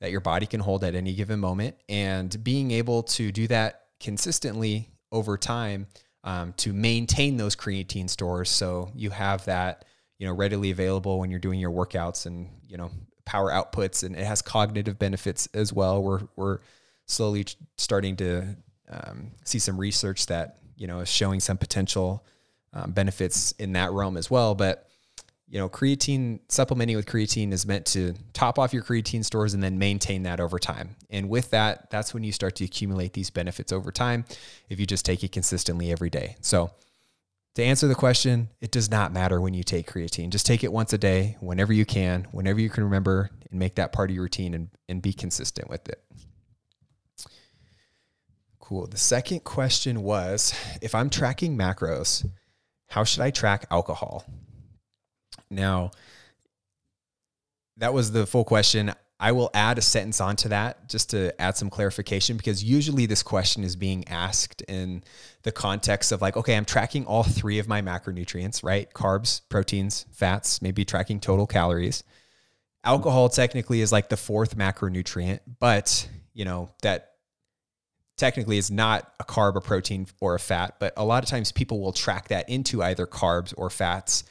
that 0.00 0.10
your 0.10 0.20
body 0.20 0.44
can 0.44 0.60
hold 0.60 0.82
at 0.84 0.94
any 0.94 1.14
given 1.14 1.38
moment. 1.38 1.76
And 1.88 2.42
being 2.42 2.72
able 2.72 3.04
to 3.04 3.30
do 3.30 3.46
that 3.46 3.84
consistently 4.00 4.90
over 5.12 5.38
time 5.38 5.86
um, 6.24 6.52
to 6.54 6.72
maintain 6.72 7.36
those 7.36 7.54
creatine 7.54 8.10
stores 8.10 8.50
so 8.50 8.90
you 8.94 9.10
have 9.10 9.44
that 9.44 9.84
you 10.18 10.26
know 10.26 10.32
readily 10.32 10.70
available 10.70 11.18
when 11.18 11.30
you're 11.30 11.40
doing 11.40 11.60
your 11.60 11.70
workouts 11.70 12.26
and 12.26 12.48
you 12.68 12.76
know 12.76 12.90
power 13.24 13.50
outputs 13.50 14.04
and 14.04 14.16
it 14.16 14.24
has 14.24 14.42
cognitive 14.42 14.98
benefits 14.98 15.48
as 15.54 15.72
well. 15.72 16.02
We're 16.02 16.22
we're 16.36 16.58
slowly 17.06 17.46
starting 17.76 18.16
to 18.16 18.56
um, 18.90 19.32
see 19.44 19.58
some 19.58 19.78
research 19.78 20.26
that 20.26 20.58
you 20.76 20.86
know 20.86 21.00
is 21.00 21.10
showing 21.10 21.40
some 21.40 21.56
potential 21.56 22.24
um, 22.72 22.92
benefits 22.92 23.52
in 23.52 23.72
that 23.72 23.92
realm 23.92 24.16
as 24.16 24.30
well. 24.30 24.54
But 24.54 24.88
you 25.48 25.58
know, 25.58 25.68
creatine 25.68 26.40
supplementing 26.48 26.96
with 26.96 27.06
creatine 27.06 27.52
is 27.52 27.66
meant 27.66 27.86
to 27.86 28.14
top 28.32 28.58
off 28.58 28.72
your 28.72 28.82
creatine 28.82 29.24
stores 29.24 29.54
and 29.54 29.62
then 29.62 29.78
maintain 29.78 30.22
that 30.24 30.40
over 30.40 30.58
time. 30.58 30.96
And 31.10 31.28
with 31.28 31.50
that, 31.50 31.90
that's 31.90 32.14
when 32.14 32.24
you 32.24 32.32
start 32.32 32.56
to 32.56 32.64
accumulate 32.64 33.12
these 33.12 33.30
benefits 33.30 33.72
over 33.72 33.92
time 33.92 34.24
if 34.68 34.80
you 34.80 34.86
just 34.86 35.04
take 35.04 35.22
it 35.22 35.32
consistently 35.32 35.92
every 35.92 36.10
day. 36.10 36.36
So 36.40 36.72
to 37.54 37.62
answer 37.62 37.86
the 37.86 37.94
question, 37.94 38.48
it 38.60 38.70
does 38.70 38.90
not 38.90 39.12
matter 39.12 39.40
when 39.40 39.54
you 39.54 39.62
take 39.62 39.90
creatine. 39.90 40.30
Just 40.30 40.46
take 40.46 40.64
it 40.64 40.72
once 40.72 40.92
a 40.92 40.98
day, 40.98 41.36
whenever 41.40 41.72
you 41.72 41.84
can, 41.84 42.26
whenever 42.32 42.60
you 42.60 42.68
can 42.68 42.84
remember, 42.84 43.30
and 43.50 43.58
make 43.58 43.76
that 43.76 43.92
part 43.92 44.10
of 44.10 44.14
your 44.14 44.24
routine 44.24 44.54
and, 44.54 44.68
and 44.88 45.00
be 45.00 45.12
consistent 45.12 45.70
with 45.70 45.88
it. 45.88 46.02
Cool. 48.58 48.86
The 48.86 48.96
second 48.96 49.44
question 49.44 50.02
was 50.02 50.54
if 50.80 50.94
I'm 50.94 51.10
tracking 51.10 51.56
macros, 51.56 52.26
how 52.88 53.04
should 53.04 53.20
I 53.20 53.30
track 53.30 53.66
alcohol? 53.70 54.24
Now, 55.50 55.90
that 57.76 57.92
was 57.92 58.12
the 58.12 58.26
full 58.26 58.44
question. 58.44 58.92
I 59.20 59.32
will 59.32 59.50
add 59.54 59.78
a 59.78 59.82
sentence 59.82 60.20
onto 60.20 60.48
that 60.48 60.88
just 60.88 61.10
to 61.10 61.40
add 61.40 61.56
some 61.56 61.70
clarification 61.70 62.36
because 62.36 62.64
usually 62.64 63.06
this 63.06 63.22
question 63.22 63.62
is 63.62 63.76
being 63.76 64.06
asked 64.08 64.62
in 64.62 65.04
the 65.44 65.52
context 65.52 66.10
of 66.10 66.20
like, 66.20 66.36
okay, 66.36 66.56
I'm 66.56 66.64
tracking 66.64 67.06
all 67.06 67.22
three 67.22 67.58
of 67.58 67.68
my 67.68 67.80
macronutrients, 67.80 68.64
right? 68.64 68.92
Carbs, 68.92 69.40
proteins, 69.48 70.06
fats, 70.12 70.60
maybe 70.60 70.84
tracking 70.84 71.20
total 71.20 71.46
calories. 71.46 72.02
Alcohol 72.82 73.28
technically 73.28 73.80
is 73.80 73.92
like 73.92 74.08
the 74.08 74.16
fourth 74.16 74.56
macronutrient, 74.56 75.40
but 75.60 76.08
you 76.34 76.44
know, 76.44 76.70
that 76.82 77.12
technically 78.16 78.58
is 78.58 78.70
not 78.70 79.12
a 79.20 79.24
carb, 79.24 79.54
a 79.56 79.60
protein, 79.60 80.06
or 80.20 80.34
a 80.34 80.40
fat, 80.40 80.76
but 80.80 80.92
a 80.96 81.04
lot 81.04 81.22
of 81.22 81.30
times 81.30 81.52
people 81.52 81.80
will 81.80 81.92
track 81.92 82.28
that 82.28 82.48
into 82.48 82.82
either 82.82 83.06
carbs 83.06 83.54
or 83.56 83.70
fats 83.70 84.24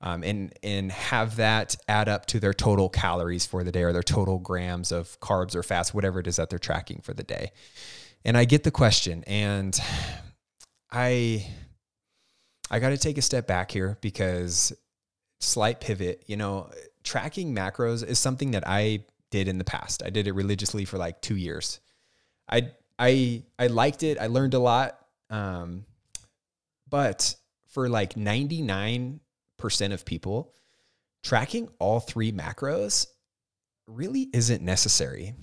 um, 0.00 0.22
and 0.22 0.52
and 0.62 0.90
have 0.90 1.36
that 1.36 1.76
add 1.88 2.08
up 2.08 2.26
to 2.26 2.40
their 2.40 2.54
total 2.54 2.88
calories 2.88 3.46
for 3.46 3.62
the 3.62 3.72
day 3.72 3.82
or 3.82 3.92
their 3.92 4.02
total 4.02 4.38
grams 4.38 4.92
of 4.92 5.18
carbs 5.20 5.54
or 5.54 5.62
fats, 5.62 5.92
whatever 5.92 6.20
it 6.20 6.26
is 6.26 6.36
that 6.36 6.50
they're 6.50 6.58
tracking 6.58 7.00
for 7.02 7.12
the 7.12 7.22
day. 7.22 7.52
And 8.24 8.36
I 8.36 8.44
get 8.44 8.64
the 8.64 8.70
question, 8.70 9.24
and 9.26 9.78
I 10.90 11.46
I 12.70 12.78
got 12.78 12.90
to 12.90 12.98
take 12.98 13.18
a 13.18 13.22
step 13.22 13.46
back 13.46 13.70
here 13.70 13.98
because 14.00 14.72
slight 15.40 15.80
pivot. 15.80 16.24
You 16.26 16.36
know, 16.36 16.70
tracking 17.04 17.54
macros 17.54 18.06
is 18.06 18.18
something 18.18 18.52
that 18.52 18.66
I 18.66 19.04
did 19.30 19.48
in 19.48 19.58
the 19.58 19.64
past. 19.64 20.02
I 20.04 20.10
did 20.10 20.26
it 20.26 20.32
religiously 20.32 20.84
for 20.84 20.98
like 20.98 21.20
two 21.20 21.36
years. 21.36 21.80
I 22.48 22.70
I 22.98 23.42
I 23.58 23.66
liked 23.66 24.02
it. 24.02 24.18
I 24.18 24.28
learned 24.28 24.54
a 24.54 24.58
lot. 24.58 24.98
Um, 25.28 25.84
but 26.88 27.36
for 27.68 27.88
like 27.88 28.16
99 28.16 29.20
percent 29.60 29.92
of 29.92 30.04
people, 30.04 30.52
tracking 31.22 31.68
all 31.78 32.00
three 32.00 32.32
macros 32.32 33.06
really 33.86 34.28
isn't 34.32 34.62
necessary. 34.62 35.34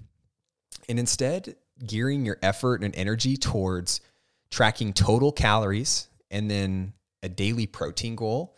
And 0.90 1.00
instead, 1.00 1.56
gearing 1.86 2.26
your 2.26 2.38
effort 2.42 2.84
and 2.84 2.96
energy 2.96 3.38
towards 3.38 4.02
tracking 4.50 4.94
total 4.94 5.32
calories 5.32 6.08
and 6.32 6.50
then 6.50 6.94
a 7.24 7.30
daily 7.30 7.68
protein 7.68 8.16
goal, 8.16 8.56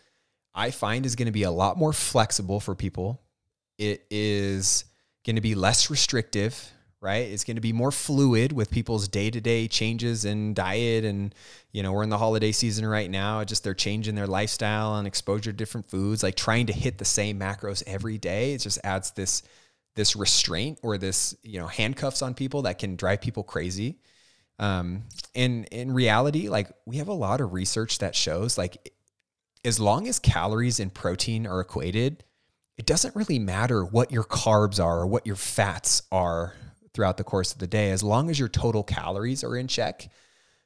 I 0.54 0.72
find 0.72 1.06
is 1.06 1.16
going 1.16 1.28
to 1.28 1.32
be 1.32 1.44
a 1.44 1.52
lot 1.52 1.78
more 1.78 1.94
flexible 1.94 2.60
for 2.60 2.76
people. 2.76 3.22
It 3.78 4.06
is 4.10 4.86
going 5.26 5.36
to 5.36 5.42
be 5.42 5.56
less 5.56 5.90
restrictive, 5.90 6.72
right? 7.02 7.30
It's 7.30 7.44
going 7.44 7.56
to 7.56 7.62
be 7.62 7.74
more 7.74 7.92
fluid 7.92 8.52
with 8.52 8.72
people's 8.72 9.08
day 9.08 9.30
to 9.32 9.40
day 9.40 9.68
changes 9.68 10.26
in 10.26 10.54
diet. 10.54 11.06
And, 11.06 11.34
you 11.72 11.82
know, 11.82 11.94
we're 11.94 12.04
in 12.04 12.10
the 12.10 12.18
holiday 12.18 12.52
season 12.52 12.86
right 12.86 13.10
now. 13.10 13.44
Just 13.44 13.64
they're 13.64 13.74
changing 13.74 14.16
their 14.16 14.28
lifestyle 14.28 14.98
and 14.98 15.08
exposure 15.08 15.52
to 15.52 15.54
different 15.54 15.90
foods, 15.90 16.24
like 16.24 16.36
trying 16.36 16.66
to 16.66 16.74
hit 16.74 16.98
the 16.98 17.06
same 17.06 17.40
macros 17.40 17.84
every 17.88 18.18
day. 18.18 18.54
It 18.54 18.60
just 18.60 18.80
adds 18.84 19.12
this 19.12 19.44
this 20.00 20.16
restraint 20.16 20.80
or 20.82 20.98
this 20.98 21.36
you 21.44 21.60
know 21.60 21.68
handcuffs 21.68 22.22
on 22.22 22.34
people 22.34 22.62
that 22.62 22.80
can 22.80 22.96
drive 22.96 23.20
people 23.20 23.44
crazy 23.44 23.98
um, 24.58 25.04
and 25.36 25.66
in 25.72 25.92
reality 25.92 26.48
like 26.48 26.72
we 26.86 26.96
have 26.98 27.10
a 27.10 27.14
lot 27.14 27.42
of 27.42 27.52
research 27.52 27.98
that 27.98 28.16
shows 28.16 28.58
like 28.58 28.94
as 29.66 29.78
long 29.78 30.08
as 30.08 30.18
calories 30.18 30.80
and 30.80 30.94
protein 30.94 31.46
are 31.46 31.60
equated 31.60 32.24
it 32.78 32.86
doesn't 32.86 33.14
really 33.14 33.40
matter 33.40 33.84
what 33.84 34.10
your 34.10 34.24
carbs 34.24 34.82
are 34.82 35.00
or 35.00 35.08
what 35.08 35.28
your 35.28 35.36
fats 35.36 36.04
are 36.14 36.54
throughout 37.00 37.16
the 37.16 37.24
course 37.24 37.54
of 37.54 37.60
the 37.60 37.68
day 37.68 37.92
as 37.92 38.04
long 38.04 38.30
as 38.30 38.38
your 38.38 38.50
total 38.50 38.84
calories 38.84 39.42
are 39.42 39.56
in 39.56 39.70
check 39.70 40.10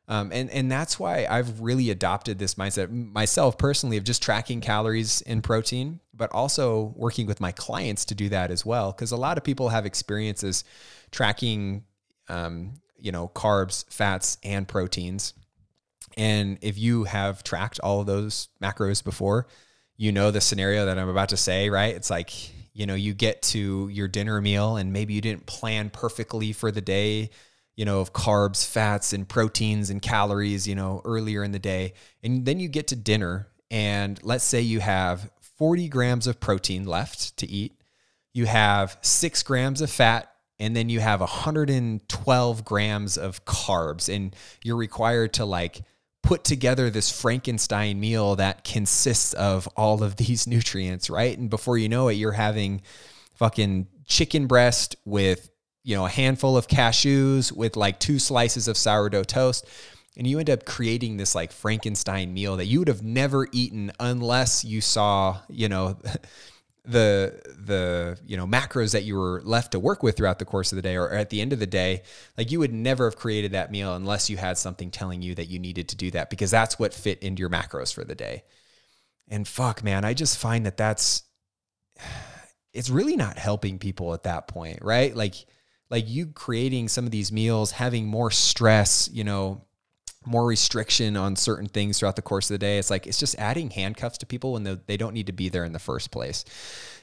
um, 0.08 0.32
and 0.34 0.50
and 0.50 0.72
that's 0.72 1.00
why 1.00 1.26
I've 1.30 1.62
really 1.62 1.90
adopted 1.90 2.38
this 2.38 2.56
mindset 2.56 2.90
myself 2.92 3.58
personally 3.58 3.96
of 3.98 4.04
just 4.04 4.22
tracking 4.22 4.60
calories 4.60 5.22
and 5.22 5.42
protein, 5.42 6.02
but 6.14 6.30
also 6.34 6.94
working 6.98 7.26
with 7.26 7.40
my 7.40 7.54
clients 7.54 8.04
to 8.06 8.16
do 8.16 8.28
that 8.30 8.52
as 8.52 8.66
well. 8.66 8.92
Because 8.92 9.12
a 9.12 9.18
lot 9.18 9.38
of 9.38 9.46
people 9.46 9.70
have 9.70 9.86
experiences 9.86 10.66
tracking, 11.12 11.86
um, 12.28 12.74
you 12.98 13.14
know, 13.14 13.30
carbs, 13.30 13.90
fats, 13.90 14.38
and 14.44 14.68
proteins. 14.68 15.34
And 16.18 16.58
if 16.62 16.78
you 16.78 17.06
have 17.06 17.42
tracked 17.44 17.80
all 17.80 18.02
of 18.02 18.06
those 18.06 18.50
macros 18.62 19.02
before, 19.04 19.48
you 19.96 20.12
know 20.12 20.32
the 20.32 20.42
scenario 20.42 20.86
that 20.86 21.00
I'm 21.00 21.10
about 21.10 21.30
to 21.30 21.38
say, 21.38 21.70
right? 21.70 21.96
It's 21.96 22.10
like 22.10 22.30
you 22.74 22.86
know 22.86 22.96
you 22.96 23.14
get 23.14 23.42
to 23.42 23.88
your 23.90 24.08
dinner 24.08 24.42
meal 24.42 24.78
and 24.78 24.92
maybe 24.92 25.14
you 25.14 25.22
didn't 25.22 25.46
plan 25.46 25.90
perfectly 25.90 26.52
for 26.52 26.72
the 26.72 26.82
day 26.82 27.30
you 27.76 27.86
know, 27.86 28.02
of 28.02 28.14
carbs, 28.14 28.66
fats, 28.66 29.14
and 29.14 29.28
proteins 29.28 29.90
and 29.90 30.02
calories, 30.02 30.68
you 30.68 30.76
know, 30.76 31.02
earlier 31.06 31.44
in 31.44 31.52
the 31.52 31.60
day. 31.60 31.94
And 32.22 32.46
then 32.46 32.60
you 32.60 32.68
get 32.68 32.88
to 32.88 32.96
dinner, 32.96 33.48
and 33.72 34.20
let's 34.24 34.44
say 34.44 34.62
you 34.62 34.80
have 34.80 35.30
40 35.58 35.88
grams 35.90 36.28
of 36.28 36.40
protein 36.40 36.86
left 36.86 37.36
to 37.38 37.50
eat, 37.50 37.74
you 38.34 38.46
have 38.46 38.98
six 39.02 39.44
grams 39.44 39.82
of 39.82 39.90
fat, 39.90 40.32
and 40.60 40.76
then 40.76 40.90
you 40.90 41.00
have 41.00 41.20
112 41.20 42.66
grams 42.66 43.18
of 43.18 43.44
carbs. 43.46 44.14
And 44.14 44.36
you're 44.64 44.78
required 44.78 45.34
to 45.34 45.46
like 45.46 45.82
put 46.24 46.44
together 46.44 46.90
this 46.90 47.12
Frankenstein 47.12 48.00
meal 48.00 48.36
that 48.38 48.64
consists 48.64 49.34
of 49.34 49.68
all 49.78 50.02
of 50.04 50.16
these 50.16 50.48
nutrients, 50.48 51.10
right? 51.10 51.38
And 51.38 51.50
before 51.50 51.78
you 51.78 51.90
know 51.90 52.08
it, 52.08 52.14
you're 52.14 52.32
having 52.32 52.82
fucking 53.36 53.88
chicken 54.08 54.48
breast 54.48 54.96
with 55.06 55.50
you 55.84 55.96
know, 55.96 56.06
a 56.06 56.10
handful 56.10 56.58
of 56.58 56.68
cashews 56.68 57.52
with 57.52 57.76
like 57.76 58.00
two 58.00 58.18
slices 58.18 58.68
of 58.68 58.78
sourdough 58.78 59.24
toast. 59.24 59.68
And 60.18 60.26
you 60.26 60.40
end 60.40 60.50
up 60.50 60.66
creating 60.66 61.18
this 61.18 61.36
like 61.36 61.52
Frankenstein 61.52 62.34
meal 62.34 62.58
that 62.58 62.66
you 62.66 62.80
would 62.80 62.88
have 62.88 63.04
never 63.04 63.48
eaten 63.52 63.92
unless 64.00 64.64
you 64.64 64.80
saw, 64.80 65.40
you 65.50 65.68
know, 65.68 65.98
the 66.86 67.42
the 67.66 68.20
you 68.26 68.36
know 68.36 68.46
macros 68.46 68.92
that 68.92 69.04
you 69.04 69.16
were 69.16 69.42
left 69.46 69.72
to 69.72 69.80
work 69.80 70.04
with 70.04 70.18
throughout 70.18 70.40
the 70.40 70.46
course 70.46 70.74
of 70.74 70.76
the 70.76 70.82
day 70.82 70.98
or 70.98 71.10
at 71.12 71.30
the 71.30 71.40
end 71.40 71.54
of 71.54 71.60
the 71.60 71.68
day 71.68 72.02
like 72.38 72.52
you 72.52 72.60
would 72.60 72.74
never 72.74 73.06
have 73.06 73.16
created 73.16 73.54
that 73.54 73.72
meal 73.72 73.96
unless 73.96 74.30
you 74.30 74.36
had 74.36 74.58
something 74.58 74.92
telling 74.92 75.22
you 75.22 75.34
that 75.34 75.48
you 75.48 75.60
needed 75.60 75.88
to 75.88 75.96
do 75.96 76.12
that 76.12 76.30
because 76.30 76.52
that's 76.52 76.78
what 76.78 76.94
fit 76.94 77.20
into 77.20 77.40
your 77.40 77.50
macros 77.50 77.94
for 77.94 78.04
the 78.04 78.16
day. 78.16 78.44
And 79.30 79.48
fuck 79.48 79.84
man 79.84 80.04
i 80.04 80.14
just 80.14 80.38
find 80.38 80.66
that 80.66 80.78
that's 80.78 81.24
it's 82.74 82.90
really 82.90 83.16
not 83.16 83.38
helping 83.38 83.80
people 83.80 84.14
at 84.14 84.24
that 84.24 84.48
point 84.48 84.80
right? 84.82 85.16
Like 85.16 85.36
like 85.94 86.10
you 86.10 86.26
creating 86.26 86.88
some 86.88 87.06
of 87.06 87.12
these 87.12 87.32
meals, 87.32 87.70
having 87.70 88.08
more 88.08 88.32
stress, 88.32 89.08
you 89.14 89.24
know, 89.24 89.64
more 90.26 90.46
restriction 90.46 91.18
on 91.18 91.36
certain 91.36 91.68
things 91.68 92.00
throughout 92.00 92.16
the 92.16 92.22
course 92.22 92.50
of 92.50 92.56
the 92.56 92.60
day. 92.60 92.78
It's 92.78 92.90
like 92.90 93.08
it's 93.08 93.20
just 93.20 93.38
adding 93.38 93.70
handcuffs 93.70 94.18
to 94.20 94.26
people 94.26 94.54
when 94.54 94.82
they 94.86 94.98
don't 94.98 95.14
need 95.14 95.28
to 95.28 95.34
be 95.34 95.50
there 95.50 95.66
in 95.66 95.74
the 95.74 95.80
first 95.80 96.12
place. 96.12 96.46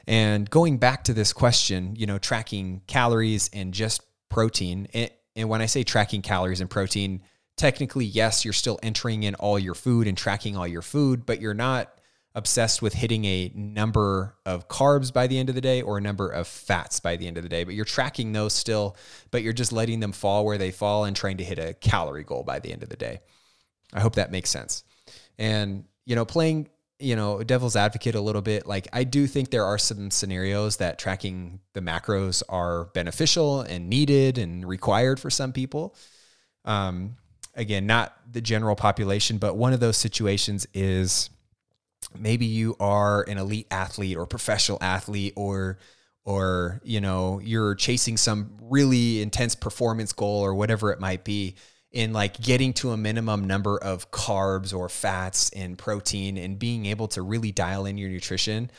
And 0.06 0.48
going 0.48 0.78
back 0.78 1.04
to 1.04 1.14
this 1.14 1.32
question, 1.32 1.94
you 1.96 2.06
know, 2.06 2.18
tracking 2.18 2.82
calories 2.86 3.50
and 3.52 3.74
just 3.74 4.02
protein. 4.28 4.88
And, 4.94 5.10
and 5.36 5.48
when 5.48 5.60
I 5.60 5.66
say 5.66 5.82
tracking 5.82 6.22
calories 6.22 6.60
and 6.60 6.70
protein, 6.70 7.22
technically, 7.56 8.06
yes, 8.06 8.44
you're 8.44 8.54
still 8.54 8.78
entering 8.82 9.22
in 9.22 9.34
all 9.36 9.58
your 9.58 9.74
food 9.74 10.06
and 10.06 10.16
tracking 10.16 10.56
all 10.56 10.66
your 10.66 10.82
food, 10.82 11.26
but 11.26 11.40
you're 11.40 11.54
not 11.54 11.99
obsessed 12.34 12.80
with 12.80 12.94
hitting 12.94 13.24
a 13.24 13.50
number 13.54 14.36
of 14.46 14.68
carbs 14.68 15.12
by 15.12 15.26
the 15.26 15.38
end 15.38 15.48
of 15.48 15.54
the 15.54 15.60
day 15.60 15.82
or 15.82 15.98
a 15.98 16.00
number 16.00 16.28
of 16.28 16.46
fats 16.46 17.00
by 17.00 17.16
the 17.16 17.26
end 17.26 17.36
of 17.36 17.42
the 17.42 17.48
day, 17.48 17.64
but 17.64 17.74
you're 17.74 17.84
tracking 17.84 18.32
those 18.32 18.52
still, 18.52 18.96
but 19.30 19.42
you're 19.42 19.52
just 19.52 19.72
letting 19.72 19.98
them 20.00 20.12
fall 20.12 20.44
where 20.44 20.58
they 20.58 20.70
fall 20.70 21.04
and 21.04 21.16
trying 21.16 21.38
to 21.38 21.44
hit 21.44 21.58
a 21.58 21.74
calorie 21.74 22.22
goal 22.22 22.44
by 22.44 22.60
the 22.60 22.72
end 22.72 22.82
of 22.82 22.88
the 22.88 22.96
day. 22.96 23.20
I 23.92 24.00
hope 24.00 24.14
that 24.14 24.30
makes 24.30 24.50
sense. 24.50 24.84
And, 25.38 25.84
you 26.06 26.14
know, 26.14 26.24
playing, 26.24 26.68
you 27.00 27.16
know, 27.16 27.42
devil's 27.42 27.74
advocate 27.74 28.14
a 28.14 28.20
little 28.20 28.42
bit, 28.42 28.64
like 28.64 28.86
I 28.92 29.02
do 29.02 29.26
think 29.26 29.50
there 29.50 29.64
are 29.64 29.78
some 29.78 30.12
scenarios 30.12 30.76
that 30.76 30.98
tracking 31.00 31.58
the 31.72 31.80
macros 31.80 32.44
are 32.48 32.84
beneficial 32.86 33.62
and 33.62 33.88
needed 33.88 34.38
and 34.38 34.68
required 34.68 35.18
for 35.18 35.30
some 35.30 35.52
people. 35.52 35.96
Um, 36.64 37.16
again, 37.56 37.86
not 37.86 38.14
the 38.30 38.40
general 38.40 38.76
population, 38.76 39.38
but 39.38 39.56
one 39.56 39.72
of 39.72 39.80
those 39.80 39.96
situations 39.96 40.66
is 40.74 41.30
maybe 42.18 42.46
you 42.46 42.76
are 42.80 43.22
an 43.22 43.38
elite 43.38 43.66
athlete 43.70 44.16
or 44.16 44.26
professional 44.26 44.78
athlete 44.80 45.32
or 45.36 45.78
or 46.24 46.80
you 46.84 47.00
know 47.00 47.40
you're 47.42 47.74
chasing 47.74 48.16
some 48.16 48.56
really 48.62 49.22
intense 49.22 49.54
performance 49.54 50.12
goal 50.12 50.40
or 50.40 50.54
whatever 50.54 50.92
it 50.92 51.00
might 51.00 51.24
be 51.24 51.54
in 51.92 52.12
like 52.12 52.40
getting 52.40 52.72
to 52.72 52.90
a 52.90 52.96
minimum 52.96 53.46
number 53.46 53.76
of 53.78 54.10
carbs 54.10 54.74
or 54.74 54.88
fats 54.88 55.50
and 55.50 55.76
protein 55.76 56.36
and 56.36 56.58
being 56.58 56.86
able 56.86 57.08
to 57.08 57.22
really 57.22 57.50
dial 57.52 57.86
in 57.86 57.98
your 57.98 58.08
nutrition 58.08 58.70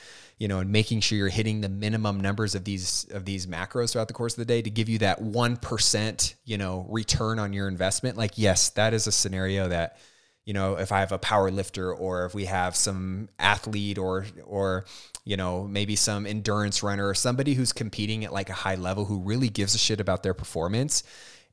you 0.42 0.48
know 0.48 0.58
and 0.58 0.72
making 0.72 1.00
sure 1.00 1.20
you're 1.20 1.30
hitting 1.30 1.62
the 1.62 1.70
minimum 1.70 2.20
numbers 2.20 2.56
of 2.56 2.64
these 2.64 3.06
of 3.12 3.26
these 3.26 3.46
macros 3.46 3.92
throughout 3.92 4.08
the 4.08 4.14
course 4.14 4.34
of 4.34 4.40
the 4.40 4.46
day 4.46 4.60
to 4.60 4.72
give 4.72 4.90
you 4.90 4.98
that 4.98 5.22
1% 5.22 6.36
you 6.46 6.58
know 6.58 6.88
return 6.90 7.38
on 7.38 7.54
your 7.54 7.68
investment. 7.68 8.18
Like 8.18 8.32
yes 8.38 8.70
that 8.72 8.96
is 8.96 9.06
a 9.06 9.12
scenario 9.12 9.68
that 9.68 9.98
you 10.46 10.54
know, 10.54 10.76
if 10.76 10.92
I 10.92 11.00
have 11.00 11.12
a 11.12 11.20
power 11.20 11.52
lifter 11.52 11.94
or 11.94 12.26
if 12.26 12.34
we 12.34 12.46
have 12.46 12.76
some 12.76 13.30
athlete 13.40 13.98
or 13.98 14.26
or 14.46 14.86
you 15.24 15.38
know, 15.38 15.68
maybe 15.68 15.96
some 15.96 16.26
endurance 16.26 16.82
runner 16.82 17.08
or 17.08 17.14
somebody 17.14 17.54
who's 17.54 17.72
competing 17.72 18.26
at 18.26 18.34
like 18.34 18.50
a 18.50 18.54
high 18.54 18.76
level 18.76 19.06
who 19.06 19.20
really 19.20 19.50
gives 19.50 19.76
a 19.76 19.78
shit 19.78 20.00
about 20.00 20.24
their 20.24 20.34
performance 20.34 21.04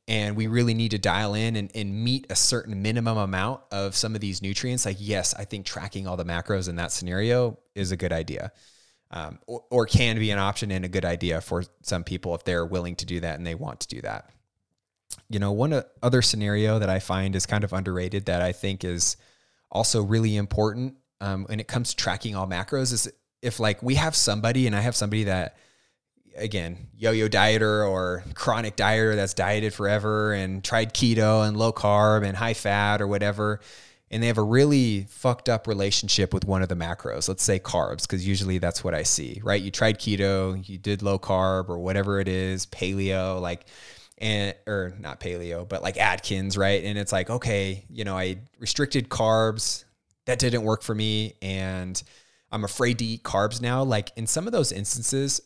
and 0.07 0.35
we 0.35 0.47
really 0.47 0.73
need 0.73 0.89
to 0.89 0.97
dial 0.97 1.35
in 1.35 1.55
and, 1.55 1.69
and 1.75 2.03
meet 2.03 2.25
a 2.31 2.35
certain 2.35 2.81
minimum 2.81 3.17
amount 3.17 3.61
of 3.71 3.95
some 3.95 4.15
of 4.15 4.21
these 4.21 4.41
nutrients, 4.41 4.85
like 4.85 4.97
yes, 4.99 5.35
I 5.35 5.45
think 5.45 5.67
tracking 5.67 6.07
all 6.07 6.17
the 6.17 6.25
macros 6.25 6.67
in 6.67 6.77
that 6.77 6.91
scenario 6.91 7.59
is 7.75 7.91
a 7.91 7.97
good 7.97 8.11
idea. 8.11 8.51
Um, 9.11 9.39
or, 9.45 9.63
or 9.69 9.85
can 9.85 10.17
be 10.17 10.31
an 10.31 10.39
option 10.39 10.71
and 10.71 10.83
a 10.83 10.87
good 10.87 11.05
idea 11.05 11.41
for 11.41 11.63
some 11.81 12.03
people 12.03 12.33
if 12.35 12.43
they're 12.43 12.65
willing 12.65 12.95
to 12.97 13.05
do 13.05 13.19
that 13.19 13.37
and 13.37 13.45
they 13.45 13.55
want 13.55 13.79
to 13.81 13.87
do 13.87 14.01
that 14.01 14.29
you 15.29 15.39
know, 15.39 15.51
one 15.51 15.83
other 16.01 16.21
scenario 16.21 16.79
that 16.79 16.89
I 16.89 16.99
find 16.99 17.35
is 17.35 17.45
kind 17.45 17.63
of 17.63 17.71
underrated 17.71 18.25
that 18.25 18.41
I 18.41 18.51
think 18.51 18.83
is 18.83 19.15
also 19.71 20.01
really 20.01 20.35
important 20.35 20.95
um, 21.21 21.45
when 21.45 21.59
it 21.59 21.67
comes 21.67 21.91
to 21.91 21.95
tracking 21.95 22.35
all 22.35 22.47
macros 22.47 22.91
is 22.93 23.11
if 23.41 23.59
like 23.59 23.81
we 23.83 23.95
have 23.95 24.15
somebody 24.15 24.67
and 24.67 24.75
I 24.75 24.81
have 24.81 24.95
somebody 24.95 25.25
that 25.25 25.57
again 26.35 26.87
yo-yo 26.95 27.27
dieter 27.27 27.87
or 27.87 28.23
chronic 28.33 28.75
dieter 28.75 29.15
that's 29.15 29.33
dieted 29.33 29.73
forever 29.73 30.33
and 30.33 30.63
tried 30.63 30.93
keto 30.93 31.47
and 31.47 31.57
low 31.57 31.73
carb 31.73 32.25
and 32.25 32.37
high 32.37 32.53
fat 32.53 33.01
or 33.01 33.07
whatever 33.07 33.59
and 34.11 34.23
they 34.23 34.27
have 34.27 34.37
a 34.37 34.43
really 34.43 35.05
fucked 35.09 35.49
up 35.49 35.67
relationship 35.67 36.33
with 36.33 36.45
one 36.45 36.61
of 36.61 36.69
the 36.69 36.75
macros 36.75 37.27
let's 37.27 37.43
say 37.43 37.59
carbs 37.59 38.03
because 38.03 38.25
usually 38.27 38.57
that's 38.57 38.83
what 38.83 38.93
i 38.93 39.03
see 39.03 39.41
right? 39.43 39.61
You 39.61 39.71
tried 39.71 39.99
keto 39.99 40.67
you 40.69 40.77
did 40.77 41.01
low 41.01 41.19
carb 41.19 41.67
or 41.67 41.79
whatever 41.79 42.19
it 42.19 42.27
is 42.27 42.65
paleo 42.67 43.41
like 43.41 43.65
and 44.19 44.55
or 44.67 44.93
not 44.99 45.19
paleo, 45.19 45.67
but 45.67 45.81
like 45.81 45.97
Atkins, 45.97 46.57
right? 46.57 46.83
And 46.83 46.97
it's 46.97 47.11
like, 47.11 47.29
okay, 47.29 47.85
you 47.89 48.03
know, 48.03 48.17
I 48.17 48.39
restricted 48.59 49.09
carbs. 49.09 49.85
That 50.25 50.39
didn't 50.39 50.63
work 50.63 50.83
for 50.83 50.93
me. 50.93 51.35
And 51.41 52.01
I'm 52.51 52.63
afraid 52.63 52.99
to 52.99 53.05
eat 53.05 53.23
carbs 53.23 53.61
now. 53.61 53.83
Like 53.83 54.11
in 54.15 54.27
some 54.27 54.45
of 54.45 54.53
those 54.53 54.71
instances, 54.71 55.41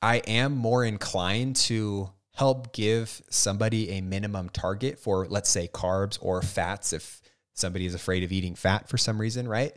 I 0.00 0.16
am 0.18 0.56
more 0.56 0.84
inclined 0.84 1.56
to 1.56 2.10
help 2.34 2.72
give 2.72 3.22
somebody 3.30 3.90
a 3.90 4.00
minimum 4.00 4.48
target 4.50 4.98
for, 4.98 5.26
let's 5.26 5.50
say, 5.50 5.68
carbs 5.68 6.18
or 6.20 6.42
fats 6.42 6.92
if 6.92 7.20
somebody 7.54 7.86
is 7.86 7.94
afraid 7.94 8.22
of 8.22 8.32
eating 8.32 8.54
fat 8.54 8.88
for 8.88 8.96
some 8.96 9.20
reason, 9.20 9.48
right? 9.48 9.76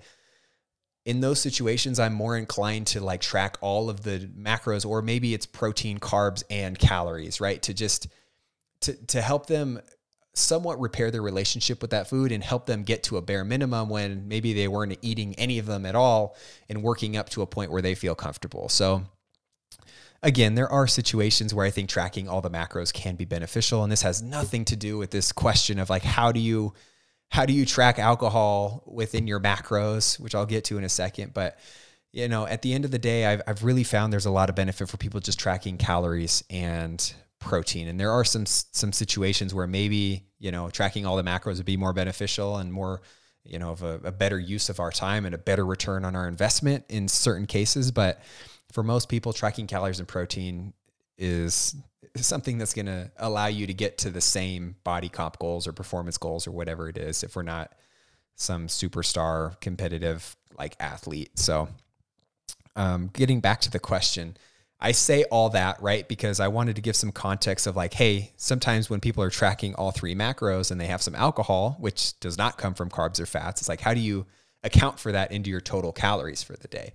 in 1.05 1.21
those 1.21 1.39
situations, 1.39 1.99
I'm 1.99 2.13
more 2.13 2.35
inclined 2.35 2.87
to 2.87 2.99
like 2.99 3.21
track 3.21 3.57
all 3.61 3.89
of 3.89 4.01
the 4.01 4.29
macros, 4.37 4.85
or 4.85 5.01
maybe 5.01 5.33
it's 5.33 5.45
protein, 5.45 5.99
carbs, 5.99 6.43
and 6.49 6.77
calories, 6.77 7.39
right? 7.39 7.61
To 7.61 7.73
just 7.73 8.07
to 8.81 8.93
to 9.07 9.21
help 9.21 9.47
them 9.47 9.81
somewhat 10.37 10.79
repair 10.79 11.11
their 11.11 11.21
relationship 11.21 11.81
with 11.81 11.91
that 11.91 12.09
food 12.09 12.31
and 12.31 12.43
help 12.43 12.65
them 12.65 12.83
get 12.83 13.03
to 13.03 13.17
a 13.17 13.21
bare 13.21 13.45
minimum 13.45 13.89
when 13.89 14.27
maybe 14.27 14.53
they 14.53 14.67
weren't 14.67 14.97
eating 15.01 15.33
any 15.35 15.59
of 15.59 15.65
them 15.65 15.85
at 15.85 15.95
all 15.95 16.35
and 16.67 16.83
working 16.83 17.15
up 17.15 17.29
to 17.29 17.41
a 17.41 17.47
point 17.47 17.71
where 17.71 17.81
they 17.81 17.95
feel 17.95 18.15
comfortable. 18.15 18.67
So 18.67 19.05
again, 20.21 20.55
there 20.55 20.69
are 20.69 20.87
situations 20.87 21.53
where 21.53 21.65
I 21.65 21.69
think 21.69 21.89
tracking 21.89 22.27
all 22.27 22.41
the 22.41 22.49
macros 22.49 22.91
can 22.91 23.15
be 23.15 23.25
beneficial. 23.25 23.83
And 23.83 23.91
this 23.91 24.01
has 24.01 24.21
nothing 24.21 24.65
to 24.65 24.75
do 24.75 24.97
with 24.97 25.11
this 25.11 25.31
question 25.31 25.79
of 25.79 25.89
like, 25.89 26.03
how 26.03 26.33
do 26.33 26.39
you, 26.41 26.73
how 27.29 27.45
do 27.45 27.53
you 27.53 27.65
track 27.65 27.97
alcohol 27.97 28.83
within 28.85 29.27
your 29.27 29.39
macros, 29.39 30.19
which 30.19 30.35
I'll 30.35 30.45
get 30.45 30.65
to 30.65 30.77
in 30.77 30.83
a 30.83 30.89
second. 30.89 31.33
But, 31.33 31.57
you 32.11 32.27
know, 32.27 32.45
at 32.45 32.61
the 32.61 32.73
end 32.73 32.83
of 32.83 32.91
the 32.91 32.99
day, 32.99 33.25
I've, 33.25 33.41
I've 33.47 33.63
really 33.63 33.83
found 33.83 34.11
there's 34.11 34.25
a 34.25 34.31
lot 34.31 34.49
of 34.49 34.55
benefit 34.55 34.89
for 34.89 34.97
people 34.97 35.21
just 35.21 35.39
tracking 35.39 35.77
calories 35.77 36.43
and 36.49 37.13
protein. 37.39 37.87
And 37.87 37.99
there 37.99 38.11
are 38.11 38.23
some, 38.23 38.45
some 38.45 38.91
situations 38.91 39.53
where 39.53 39.67
maybe, 39.67 40.23
you 40.39 40.51
know, 40.51 40.69
tracking 40.69 41.05
all 41.05 41.15
the 41.15 41.23
macros 41.23 41.57
would 41.57 41.65
be 41.65 41.77
more 41.77 41.93
beneficial 41.93 42.57
and 42.57 42.71
more, 42.71 43.01
you 43.43 43.59
know, 43.59 43.71
of 43.71 43.83
a, 43.83 43.99
a 44.03 44.11
better 44.11 44.39
use 44.39 44.69
of 44.69 44.79
our 44.79 44.91
time 44.91 45.25
and 45.25 45.35
a 45.35 45.37
better 45.37 45.65
return 45.65 46.05
on 46.05 46.15
our 46.15 46.27
investment 46.27 46.85
in 46.89 47.07
certain 47.07 47.45
cases. 47.45 47.91
But, 47.91 48.21
for 48.71 48.83
most 48.83 49.09
people, 49.09 49.31
tracking 49.31 49.67
calories 49.67 49.99
and 49.99 50.07
protein 50.07 50.73
is 51.17 51.75
something 52.17 52.57
that's 52.57 52.73
going 52.73 52.87
to 52.87 53.11
allow 53.17 53.47
you 53.47 53.67
to 53.67 53.73
get 53.73 53.97
to 53.99 54.09
the 54.09 54.21
same 54.21 54.75
body 54.83 55.09
comp 55.09 55.39
goals 55.39 55.67
or 55.67 55.71
performance 55.71 56.17
goals 56.17 56.47
or 56.47 56.51
whatever 56.51 56.89
it 56.89 56.97
is 56.97 57.23
if 57.23 57.35
we're 57.35 57.43
not 57.43 57.71
some 58.35 58.67
superstar 58.67 59.59
competitive 59.61 60.35
like 60.57 60.75
athlete. 60.79 61.37
So, 61.39 61.69
um, 62.75 63.09
getting 63.13 63.39
back 63.39 63.61
to 63.61 63.71
the 63.71 63.79
question, 63.79 64.35
I 64.79 64.91
say 64.91 65.23
all 65.25 65.49
that, 65.51 65.81
right? 65.81 66.07
Because 66.07 66.39
I 66.39 66.49
wanted 66.49 66.75
to 66.75 66.81
give 66.81 66.95
some 66.95 67.11
context 67.11 67.65
of 67.65 67.75
like, 67.75 67.93
hey, 67.93 68.33
sometimes 68.35 68.89
when 68.89 68.99
people 68.99 69.23
are 69.23 69.29
tracking 69.29 69.73
all 69.75 69.91
three 69.91 70.15
macros 70.15 70.69
and 70.69 70.79
they 70.79 70.87
have 70.87 71.01
some 71.01 71.15
alcohol, 71.15 71.77
which 71.79 72.19
does 72.19 72.37
not 72.37 72.57
come 72.57 72.73
from 72.73 72.89
carbs 72.89 73.19
or 73.19 73.25
fats, 73.25 73.61
it's 73.61 73.69
like, 73.69 73.81
how 73.81 73.93
do 73.93 74.01
you 74.01 74.25
account 74.63 74.99
for 74.99 75.11
that 75.11 75.31
into 75.31 75.49
your 75.49 75.61
total 75.61 75.93
calories 75.93 76.43
for 76.43 76.57
the 76.57 76.67
day? 76.67 76.93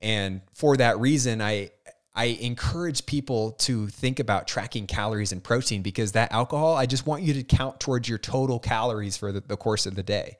And 0.00 0.40
for 0.52 0.76
that 0.76 0.98
reason, 0.98 1.40
I 1.40 1.70
I 2.14 2.24
encourage 2.24 3.06
people 3.06 3.52
to 3.52 3.86
think 3.86 4.18
about 4.18 4.46
tracking 4.46 4.86
calories 4.86 5.32
and 5.32 5.42
protein 5.42 5.80
because 5.80 6.12
that 6.12 6.30
alcohol, 6.30 6.76
I 6.76 6.84
just 6.84 7.06
want 7.06 7.22
you 7.22 7.32
to 7.34 7.42
count 7.42 7.80
towards 7.80 8.06
your 8.06 8.18
total 8.18 8.58
calories 8.58 9.16
for 9.16 9.32
the, 9.32 9.40
the 9.40 9.56
course 9.56 9.86
of 9.86 9.94
the 9.94 10.02
day. 10.02 10.36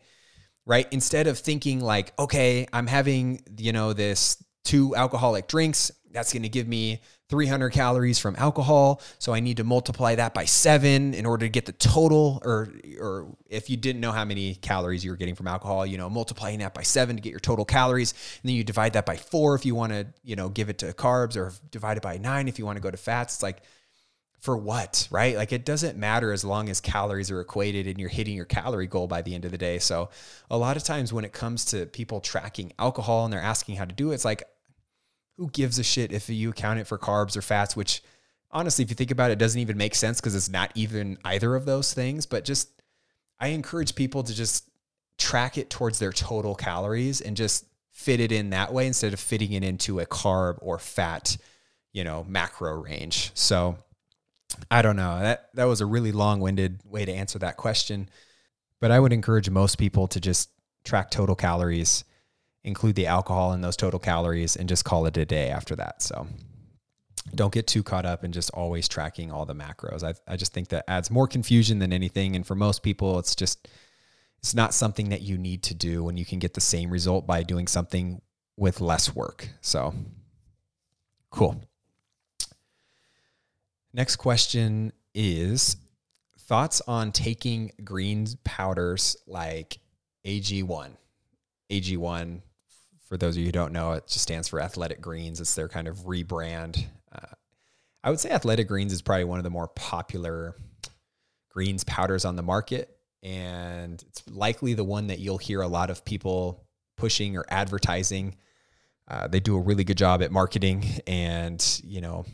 Right? 0.67 0.87
Instead 0.93 1.27
of 1.27 1.39
thinking 1.39 1.81
like, 1.81 2.13
okay, 2.19 2.67
I'm 2.73 2.87
having, 2.87 3.43
you 3.57 3.73
know, 3.73 3.95
this 3.95 4.43
two 4.65 4.95
alcoholic 4.97 5.49
drinks, 5.49 5.91
that's 6.13 6.33
going 6.33 6.43
to 6.43 6.49
give 6.49 6.69
me 6.69 7.01
300 7.31 7.71
calories 7.71 8.19
from 8.19 8.37
alcohol. 8.37 9.01
So 9.19 9.33
I 9.33 9.41
need 9.41 9.57
to 9.57 9.65
multiply 9.65 10.15
that 10.17 10.35
by 10.35 10.45
seven 10.45 11.15
in 11.15 11.25
order 11.25 11.47
to 11.47 11.49
get 11.49 11.65
the 11.65 11.73
total. 11.73 12.43
Or, 12.45 12.69
or 13.01 13.35
if 13.49 13.71
you 13.71 13.79
didn't 13.79 14.01
know 14.03 14.13
how 14.13 14.25
many 14.27 14.55
calories 14.57 15.05
you 15.05 15.11
were 15.11 15.17
getting 15.17 15.35
from 15.35 15.49
alcohol, 15.49 15.87
you 15.87 15.97
know, 15.97 16.11
multiplying 16.11 16.59
that 16.59 16.75
by 16.75 16.83
seven 16.83 17.17
to 17.17 17.23
get 17.23 17.31
your 17.31 17.41
total 17.41 17.65
calories. 17.65 18.13
And 18.43 18.51
then 18.51 18.55
you 18.55 18.65
divide 18.65 18.93
that 18.93 19.07
by 19.07 19.17
four 19.17 19.55
if 19.55 19.65
you 19.65 19.75
want 19.75 19.93
to, 19.93 20.07
you 20.23 20.37
know, 20.37 20.51
give 20.51 20.69
it 20.69 20.79
to 20.79 20.93
carbs 20.93 21.37
or 21.37 21.53
divide 21.71 21.97
it 21.97 22.03
by 22.03 22.19
nine 22.19 22.49
if 22.49 22.59
you 22.59 22.67
want 22.67 22.77
to 22.77 22.83
go 22.83 22.91
to 22.91 22.99
fats. 22.99 23.37
It's 23.37 23.43
like, 23.43 23.63
for 24.43 24.57
what, 24.57 25.07
right? 25.13 25.37
Like 25.37 25.53
it 25.53 25.65
doesn't 25.65 25.97
matter 25.97 26.33
as 26.33 26.45
long 26.45 26.69
as 26.69 26.81
calories 26.81 27.31
are 27.31 27.41
equated 27.41 27.87
and 27.87 27.97
you're 28.01 28.09
hitting 28.09 28.35
your 28.35 28.45
calorie 28.45 28.89
goal 28.89 29.07
by 29.07 29.23
the 29.23 29.37
end 29.37 29.45
of 29.45 29.53
the 29.53 29.57
day. 29.57 29.79
So 29.79 30.11
a 30.51 30.59
lot 30.59 30.77
of 30.77 30.83
times 30.83 31.13
when 31.13 31.25
it 31.25 31.33
comes 31.33 31.65
to 31.67 31.87
people 31.87 32.21
tracking 32.21 32.73
alcohol 32.77 33.25
and 33.25 33.33
they're 33.33 33.41
asking 33.41 33.77
how 33.77 33.85
to 33.85 33.95
do 33.95 34.11
it, 34.11 34.15
it's 34.15 34.25
like 34.25 34.43
who 35.37 35.49
gives 35.51 35.79
a 35.79 35.85
shit 35.85 36.11
if 36.11 36.29
you 36.29 36.51
account 36.51 36.81
it 36.81 36.89
for 36.89 36.99
carbs 36.99 37.37
or 37.37 37.43
fats, 37.43 37.77
which 37.77 38.03
honestly, 38.51 38.83
if 38.83 38.91
you 38.91 38.97
think 38.97 39.13
about 39.13 39.31
it, 39.31 39.35
it 39.35 39.39
doesn't 39.39 39.61
even 39.61 39.77
make 39.77 39.95
sense 39.95 40.21
because 40.21 40.35
it's 40.35 40.51
not 40.51 40.73
even 40.75 41.19
either 41.25 41.55
of 41.55 41.65
those 41.65 41.95
things. 41.95 42.27
But 42.27 42.45
just, 42.45 42.69
I 43.39 43.49
encourage 43.49 43.95
people 43.95 44.25
to 44.25 44.35
just 44.35 44.69
track 45.19 45.57
it 45.57 45.71
towards 45.71 46.01
their 46.01 46.13
total 46.13 46.57
calories 46.57 47.21
and 47.21 47.37
just 47.37 47.65
fit 47.93 48.19
it 48.19 48.33
in 48.33 48.51
that 48.51 48.73
way 48.73 48.89
instead 48.89 49.13
of 49.13 49.21
fitting 49.21 49.53
it 49.53 49.63
into 49.63 50.01
a 50.01 50.07
carb 50.07 50.59
or 50.61 50.81
fat, 50.81 51.37
you 51.93 52.03
know, 52.03 52.27
macro 52.29 52.75
range. 52.75 53.31
So 53.35 53.79
I 54.71 54.83
don't 54.83 54.97
know. 54.97 55.21
That 55.21 55.49
that 55.55 55.65
was 55.65 55.81
a 55.81 55.87
really 55.87 56.13
long-winded 56.13 56.81
way 56.85 57.05
to 57.05 57.13
answer 57.13 57.39
that 57.41 57.57
question. 57.57 58.09
But 58.81 58.91
I 58.91 58.99
would 58.99 59.13
encourage 59.13 59.49
most 59.49 59.77
people 59.77 60.09
to 60.09 60.21
just 60.21 60.51
track 60.85 61.11
total 61.11 61.37
calories 61.37 62.05
include 62.65 62.95
the 62.95 63.07
alcohol 63.07 63.53
in 63.53 63.61
those 63.61 63.77
total 63.77 63.99
calories 63.99 64.57
and 64.57 64.69
just 64.69 64.85
call 64.85 65.07
it 65.07 65.17
a 65.17 65.25
day 65.25 65.51
after 65.51 65.75
that. 65.77 66.03
So 66.03 66.27
don't 67.35 67.53
get 67.53 67.67
too 67.67 67.83
caught 67.83 68.07
up 68.07 68.25
in 68.25 68.33
just 68.33 68.51
always 68.51 68.89
tracking 68.89 69.31
all 69.31 69.47
the 69.47 69.55
macros. 69.55 70.03
I, 70.05 70.15
I 70.31 70.37
just 70.37 70.53
think 70.53 70.69
that 70.69 70.85
adds 70.89 71.11
more 71.11 71.27
confusion 71.27 71.79
than 71.79 71.93
anything. 71.93 72.37
And 72.37 72.47
for 72.47 72.55
most 72.55 72.83
people, 72.83 73.19
it's 73.19 73.35
just, 73.35 73.69
it's 74.39 74.55
not 74.55 74.75
something 74.75 75.09
that 75.11 75.23
you 75.23 75.39
need 75.39 75.63
to 75.65 75.75
do 75.75 76.05
when 76.05 76.17
you 76.17 76.25
can 76.25 76.39
get 76.39 76.55
the 76.55 76.61
same 76.61 76.91
result 76.91 77.27
by 77.27 77.43
doing 77.43 77.67
something 77.67 78.21
with 78.57 78.81
less 78.81 79.15
work. 79.15 79.49
So 79.61 79.95
cool. 81.31 81.65
Next 83.95 84.17
question 84.17 84.93
is 85.15 85.77
thoughts 86.39 86.81
on 86.87 87.13
taking 87.13 87.73
greens 87.85 88.37
powders 88.45 89.17
like 89.27 89.79
AG1. 90.27 90.97
AG1 91.71 92.43
for 93.13 93.19
those 93.19 93.37
of 93.37 93.41
you 93.41 93.45
who 93.45 93.53
don't 93.53 93.75
know, 93.75 93.93
it 93.93 94.07
just 94.07 94.23
stands 94.23 94.49
for 94.49 94.59
Athletic 94.59 95.03
Greens. 95.03 95.39
It's 95.39 95.55
their 95.55 95.69
kind 95.69 95.87
of 95.87 95.99
rebrand. 96.07 96.83
Uh, 97.15 97.35
I 98.03 98.09
would 98.09 98.19
say 98.19 98.31
Athletic 98.31 98.67
Greens 98.69 98.91
is 98.91 99.03
probably 99.03 99.25
one 99.25 99.39
of 99.39 99.45
the 99.45 99.51
more 99.51 99.69
popular 99.69 100.57
greens 101.51 101.85
powders 101.85 102.25
on 102.25 102.37
the 102.37 102.43
market. 102.43 102.97
And 103.23 104.03
it's 104.09 104.27
likely 104.31 104.73
the 104.73 104.83
one 104.83 105.09
that 105.09 105.19
you'll 105.19 105.37
hear 105.37 105.61
a 105.61 105.69
lot 105.69 105.91
of 105.91 106.07
people 106.07 106.65
pushing 106.97 107.37
or 107.37 107.45
advertising. 107.51 108.37
Uh, 109.07 109.29
they 109.29 109.41
do 109.41 109.59
a 109.59 109.61
really 109.61 109.85
good 109.85 109.99
job 109.99 110.23
at 110.23 110.33
marketing 110.33 110.87
and, 111.07 111.83
you 111.85 112.01
know, 112.01 112.25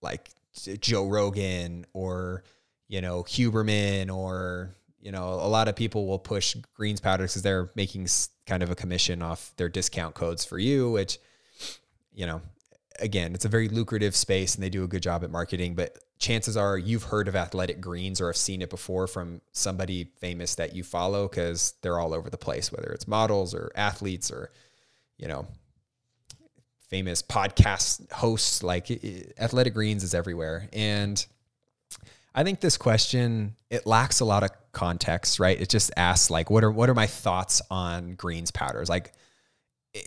like 0.00 0.30
Joe 0.80 1.06
Rogan 1.06 1.86
or, 1.92 2.44
you 2.88 3.00
know, 3.00 3.22
Huberman 3.22 4.14
or 4.14 4.76
you 5.02 5.10
know, 5.10 5.24
a 5.24 5.48
lot 5.48 5.66
of 5.66 5.74
people 5.74 6.06
will 6.06 6.20
push 6.20 6.54
greens 6.74 7.00
powders 7.00 7.32
because 7.32 7.42
they're 7.42 7.70
making 7.74 8.06
kind 8.46 8.62
of 8.62 8.70
a 8.70 8.76
commission 8.76 9.20
off 9.20 9.52
their 9.56 9.68
discount 9.68 10.14
codes 10.14 10.44
for 10.44 10.58
you, 10.58 10.92
which, 10.92 11.18
you 12.14 12.24
know, 12.24 12.40
again, 13.00 13.34
it's 13.34 13.44
a 13.44 13.48
very 13.48 13.68
lucrative 13.68 14.14
space 14.14 14.54
and 14.54 14.62
they 14.62 14.70
do 14.70 14.84
a 14.84 14.88
good 14.88 15.02
job 15.02 15.24
at 15.24 15.30
marketing. 15.30 15.74
But 15.74 15.98
chances 16.20 16.56
are 16.56 16.78
you've 16.78 17.02
heard 17.02 17.26
of 17.26 17.34
athletic 17.34 17.80
greens 17.80 18.20
or 18.20 18.28
have 18.28 18.36
seen 18.36 18.62
it 18.62 18.70
before 18.70 19.08
from 19.08 19.40
somebody 19.50 20.04
famous 20.20 20.54
that 20.54 20.72
you 20.72 20.84
follow 20.84 21.26
because 21.26 21.74
they're 21.82 21.98
all 21.98 22.14
over 22.14 22.30
the 22.30 22.38
place, 22.38 22.70
whether 22.70 22.92
it's 22.92 23.08
models 23.08 23.54
or 23.54 23.72
athletes 23.74 24.30
or, 24.30 24.52
you 25.18 25.26
know, 25.26 25.48
famous 26.92 27.22
podcast 27.22 28.12
hosts. 28.12 28.62
Like 28.62 28.90
athletic 29.38 29.74
greens 29.74 30.04
is 30.04 30.14
everywhere. 30.14 30.68
And, 30.72 31.24
I 32.34 32.44
think 32.44 32.60
this 32.60 32.76
question 32.76 33.56
it 33.70 33.86
lacks 33.86 34.20
a 34.20 34.24
lot 34.24 34.42
of 34.42 34.50
context, 34.72 35.38
right? 35.38 35.60
It 35.60 35.68
just 35.68 35.90
asks 35.96 36.30
like, 36.30 36.50
what 36.50 36.64
are 36.64 36.70
what 36.70 36.88
are 36.88 36.94
my 36.94 37.06
thoughts 37.06 37.60
on 37.70 38.14
greens 38.14 38.50
powders? 38.50 38.88
Like, 38.88 39.12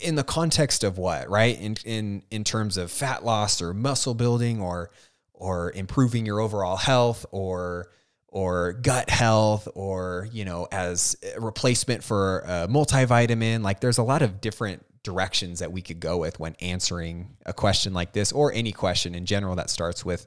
in 0.01 0.15
the 0.15 0.23
context 0.23 0.83
of 0.83 0.97
what, 0.97 1.29
right? 1.29 1.59
In 1.59 1.75
in 1.85 2.23
in 2.31 2.43
terms 2.43 2.77
of 2.77 2.91
fat 2.91 3.23
loss 3.23 3.61
or 3.61 3.73
muscle 3.73 4.15
building 4.15 4.59
or 4.59 4.89
or 5.33 5.71
improving 5.73 6.25
your 6.25 6.39
overall 6.39 6.77
health 6.77 7.25
or 7.31 7.91
or 8.27 8.73
gut 8.73 9.09
health 9.09 9.67
or 9.75 10.27
you 10.31 10.45
know 10.45 10.67
as 10.71 11.15
a 11.35 11.39
replacement 11.39 12.03
for 12.03 12.39
a 12.39 12.67
multivitamin 12.67 13.61
like 13.61 13.79
there's 13.79 13.97
a 13.97 14.03
lot 14.03 14.21
of 14.21 14.41
different 14.41 14.83
directions 15.05 15.59
that 15.59 15.71
we 15.71 15.81
could 15.81 15.99
go 16.01 16.17
with 16.17 16.39
when 16.39 16.55
answering 16.59 17.37
a 17.45 17.53
question 17.53 17.93
like 17.93 18.11
this 18.11 18.31
or 18.31 18.51
any 18.51 18.71
question 18.71 19.15
in 19.15 19.25
general 19.25 19.55
that 19.55 19.69
starts 19.69 20.03
with 20.03 20.25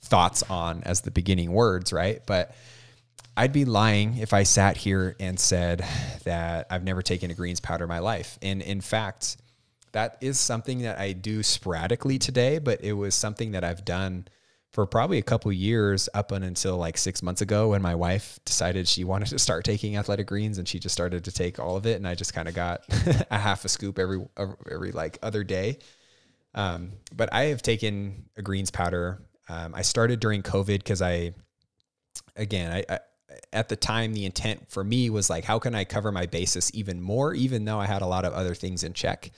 thoughts 0.00 0.42
on 0.50 0.82
as 0.84 1.02
the 1.02 1.10
beginning 1.10 1.52
words, 1.52 1.92
right? 1.92 2.22
But 2.26 2.56
I'd 3.36 3.52
be 3.52 3.66
lying 3.66 4.16
if 4.16 4.32
I 4.32 4.44
sat 4.44 4.78
here 4.78 5.14
and 5.20 5.38
said 5.38 5.84
that 6.24 6.66
I've 6.70 6.82
never 6.82 7.02
taken 7.02 7.30
a 7.30 7.34
greens 7.34 7.60
powder 7.60 7.84
in 7.84 7.88
my 7.88 7.98
life. 7.98 8.38
And 8.40 8.62
in 8.62 8.80
fact, 8.80 9.36
that 9.92 10.16
is 10.22 10.40
something 10.40 10.82
that 10.82 10.98
I 10.98 11.12
do 11.12 11.42
sporadically 11.42 12.18
today, 12.18 12.58
but 12.58 12.82
it 12.82 12.94
was 12.94 13.14
something 13.14 13.52
that 13.52 13.62
I've 13.62 13.84
done 13.84 14.26
for 14.76 14.86
probably 14.86 15.16
a 15.16 15.22
couple 15.22 15.50
years 15.50 16.06
up 16.12 16.32
until 16.32 16.76
like 16.76 16.98
six 16.98 17.22
months 17.22 17.40
ago 17.40 17.70
when 17.70 17.80
my 17.80 17.94
wife 17.94 18.38
decided 18.44 18.86
she 18.86 19.04
wanted 19.04 19.28
to 19.28 19.38
start 19.38 19.64
taking 19.64 19.96
athletic 19.96 20.26
greens 20.26 20.58
and 20.58 20.68
she 20.68 20.78
just 20.78 20.92
started 20.92 21.24
to 21.24 21.32
take 21.32 21.58
all 21.58 21.76
of 21.76 21.86
it. 21.86 21.96
And 21.96 22.06
I 22.06 22.14
just 22.14 22.34
kind 22.34 22.46
of 22.46 22.54
got 22.54 22.82
a 23.30 23.38
half 23.38 23.64
a 23.64 23.68
scoop 23.68 23.98
every, 23.98 24.22
every 24.70 24.92
like 24.92 25.18
other 25.22 25.44
day. 25.44 25.78
Um, 26.54 26.92
but 27.10 27.32
I 27.32 27.44
have 27.44 27.62
taken 27.62 28.26
a 28.36 28.42
greens 28.42 28.70
powder 28.70 29.22
um, 29.48 29.74
I 29.74 29.82
started 29.82 30.20
during 30.20 30.42
COVID 30.42 30.78
because 30.78 31.02
I, 31.02 31.32
again, 32.34 32.72
I, 32.72 32.84
I, 32.94 32.98
at 33.52 33.68
the 33.68 33.76
time 33.76 34.12
the 34.12 34.24
intent 34.24 34.70
for 34.70 34.82
me 34.82 35.10
was 35.10 35.30
like, 35.30 35.44
how 35.44 35.58
can 35.58 35.74
I 35.74 35.84
cover 35.84 36.10
my 36.10 36.26
basis 36.26 36.70
even 36.74 37.00
more, 37.00 37.34
even 37.34 37.64
though 37.64 37.78
I 37.78 37.86
had 37.86 38.02
a 38.02 38.06
lot 38.06 38.24
of 38.24 38.32
other 38.32 38.54
things 38.54 38.82
in 38.82 38.92
check, 38.92 39.30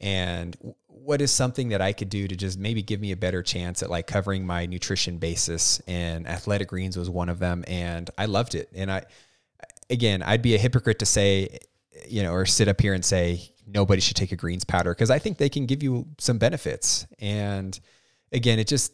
and 0.00 0.56
what 0.86 1.20
is 1.20 1.30
something 1.30 1.70
that 1.70 1.80
I 1.80 1.92
could 1.92 2.10
do 2.10 2.28
to 2.28 2.36
just 2.36 2.58
maybe 2.58 2.82
give 2.82 3.00
me 3.00 3.12
a 3.12 3.16
better 3.16 3.42
chance 3.42 3.82
at 3.82 3.90
like 3.90 4.06
covering 4.06 4.46
my 4.46 4.66
nutrition 4.66 5.18
basis. 5.18 5.80
And 5.86 6.28
Athletic 6.28 6.68
Greens 6.68 6.96
was 6.96 7.08
one 7.08 7.28
of 7.28 7.38
them, 7.38 7.64
and 7.66 8.10
I 8.18 8.26
loved 8.26 8.54
it. 8.54 8.68
And 8.74 8.90
I, 8.90 9.04
again, 9.88 10.22
I'd 10.22 10.42
be 10.42 10.54
a 10.54 10.58
hypocrite 10.58 10.98
to 10.98 11.06
say, 11.06 11.58
you 12.08 12.22
know, 12.22 12.32
or 12.32 12.46
sit 12.46 12.68
up 12.68 12.80
here 12.80 12.94
and 12.94 13.04
say 13.04 13.52
nobody 13.66 14.00
should 14.00 14.16
take 14.16 14.32
a 14.32 14.36
greens 14.36 14.64
powder 14.64 14.94
because 14.94 15.10
I 15.10 15.18
think 15.18 15.38
they 15.38 15.48
can 15.48 15.66
give 15.66 15.82
you 15.82 16.06
some 16.18 16.38
benefits 16.38 17.06
and 17.18 17.78
again, 18.32 18.58
it 18.58 18.66
just 18.66 18.92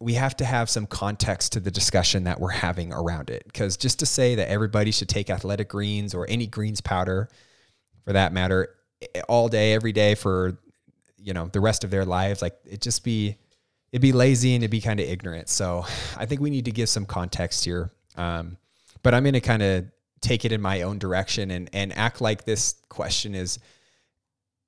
we 0.00 0.14
have 0.14 0.36
to 0.38 0.44
have 0.44 0.70
some 0.70 0.86
context 0.86 1.52
to 1.52 1.60
the 1.60 1.70
discussion 1.70 2.24
that 2.24 2.40
we're 2.40 2.48
having 2.48 2.92
around 2.92 3.28
it. 3.28 3.44
Because 3.44 3.76
just 3.76 3.98
to 3.98 4.06
say 4.06 4.34
that 4.36 4.48
everybody 4.48 4.90
should 4.90 5.10
take 5.10 5.28
athletic 5.28 5.68
greens 5.68 6.14
or 6.14 6.26
any 6.28 6.46
greens 6.46 6.80
powder, 6.80 7.28
for 8.04 8.14
that 8.14 8.32
matter, 8.32 8.76
all 9.28 9.48
day, 9.48 9.72
every 9.72 9.92
day 9.92 10.14
for 10.14 10.58
you 11.22 11.34
know 11.34 11.48
the 11.52 11.60
rest 11.60 11.84
of 11.84 11.90
their 11.90 12.04
lives, 12.04 12.42
like 12.42 12.56
it 12.64 12.80
just 12.80 13.04
be 13.04 13.36
it'd 13.92 14.02
be 14.02 14.12
lazy 14.12 14.54
and 14.54 14.62
it'd 14.62 14.70
be 14.70 14.80
kind 14.80 15.00
of 15.00 15.08
ignorant. 15.08 15.48
So 15.48 15.84
I 16.16 16.26
think 16.26 16.40
we 16.40 16.50
need 16.50 16.66
to 16.66 16.72
give 16.72 16.88
some 16.88 17.06
context 17.06 17.64
here. 17.64 17.90
Um, 18.16 18.56
but 19.02 19.14
I'm 19.14 19.22
going 19.22 19.34
to 19.34 19.40
kind 19.40 19.62
of 19.62 19.86
take 20.20 20.44
it 20.44 20.52
in 20.52 20.60
my 20.60 20.82
own 20.82 20.98
direction 20.98 21.50
and 21.50 21.70
and 21.72 21.96
act 21.96 22.20
like 22.20 22.44
this 22.44 22.74
question 22.88 23.34
is 23.34 23.58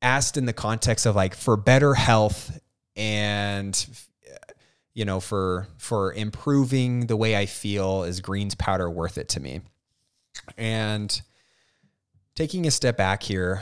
asked 0.00 0.36
in 0.36 0.46
the 0.46 0.52
context 0.52 1.06
of 1.06 1.14
like 1.14 1.34
for 1.34 1.56
better 1.56 1.94
health 1.94 2.58
and 2.96 3.86
you 4.94 5.04
know 5.04 5.20
for 5.20 5.68
for 5.76 6.12
improving 6.14 7.06
the 7.06 7.16
way 7.16 7.36
I 7.36 7.46
feel 7.46 8.04
is 8.04 8.20
greens 8.20 8.54
powder 8.54 8.90
worth 8.90 9.18
it 9.18 9.28
to 9.30 9.40
me 9.40 9.60
and 10.56 11.20
taking 12.34 12.66
a 12.66 12.70
step 12.70 12.96
back 12.96 13.22
here 13.22 13.60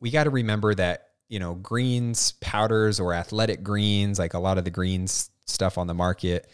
we 0.00 0.10
got 0.10 0.24
to 0.24 0.30
remember 0.30 0.74
that 0.74 1.08
you 1.28 1.38
know 1.38 1.54
greens 1.54 2.32
powders 2.40 3.00
or 3.00 3.14
athletic 3.14 3.62
greens 3.62 4.18
like 4.18 4.34
a 4.34 4.38
lot 4.38 4.58
of 4.58 4.64
the 4.64 4.70
greens 4.70 5.30
stuff 5.46 5.78
on 5.78 5.86
the 5.86 5.94
market 5.94 6.50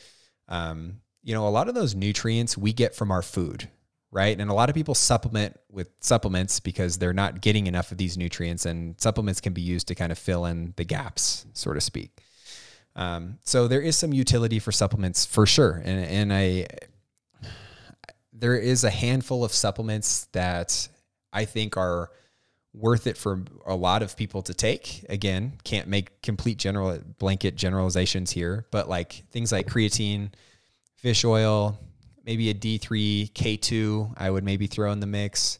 um, 0.49 1.01
you 1.23 1.35
know 1.35 1.47
a 1.47 1.51
lot 1.51 1.69
of 1.69 1.75
those 1.75 1.95
nutrients 1.95 2.57
we 2.57 2.73
get 2.73 2.95
from 2.95 3.11
our 3.11 3.23
food 3.23 3.69
right? 4.17 4.41
And 4.41 4.51
a 4.51 4.55
lot 4.55 4.71
of 4.71 4.75
people 4.75 4.95
supplement 4.95 5.59
with 5.71 5.89
supplements 6.01 6.59
because 6.59 6.97
they're 6.97 7.13
not 7.13 7.43
getting 7.43 7.67
enough 7.67 7.93
of 7.93 7.99
these 7.99 8.17
nutrients, 8.17 8.65
and 8.65 8.99
supplements 8.99 9.43
can 9.43 9.53
be 9.53 9.61
used 9.61 9.89
to 9.89 9.95
kind 9.95 10.11
of 10.11 10.19
fill 10.19 10.47
in 10.47 10.73
the 10.77 10.85
gaps, 10.85 11.45
so 11.53 11.75
to 11.75 11.81
speak. 11.83 12.23
Um, 12.95 13.39
so 13.43 13.69
there 13.69 13.83
is 13.83 13.95
some 13.95 14.15
utility 14.15 14.59
for 14.59 14.73
supplements 14.73 15.27
for 15.27 15.45
sure, 15.45 15.83
and 15.85 16.05
and 16.07 16.33
I 16.33 16.67
there 18.33 18.57
is 18.57 18.85
a 18.85 18.91
handful 18.91 19.45
of 19.45 19.53
supplements 19.53 20.29
that 20.33 20.89
I 21.37 21.45
think 21.45 21.77
are 21.77 22.11
worth 22.73 23.07
it 23.07 23.19
for 23.19 23.43
a 23.67 23.77
lot 23.77 24.03
of 24.03 24.17
people 24.17 24.41
to 24.43 24.55
take. 24.55 25.05
Again, 25.11 25.53
can't 25.65 25.87
make 25.87 26.23
complete 26.23 26.57
general 26.57 26.99
blanket 27.19 27.57
generalizations 27.57 28.31
here, 28.31 28.67
but 28.71 28.89
like 28.89 29.25
things 29.31 29.53
like 29.53 29.67
creatine, 29.67 30.31
fish 30.97 31.25
oil, 31.25 31.79
maybe 32.25 32.49
a 32.49 32.55
D3, 32.55 33.33
K2, 33.33 34.15
I 34.17 34.31
would 34.31 34.45
maybe 34.45 34.67
throw 34.67 34.91
in 34.93 35.01
the 35.01 35.07
mix. 35.07 35.59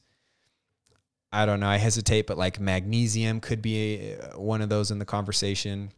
I 1.31 1.45
don't 1.45 1.61
know. 1.61 1.69
I 1.69 1.77
hesitate, 1.77 2.27
but 2.27 2.39
like 2.39 2.59
magnesium 2.59 3.41
could 3.41 3.61
be 3.61 4.15
uh, 4.15 4.39
one 4.39 4.63
of 4.63 4.71
those 4.71 4.91
in 4.91 4.99
the 4.99 5.05
conversation. 5.05 5.93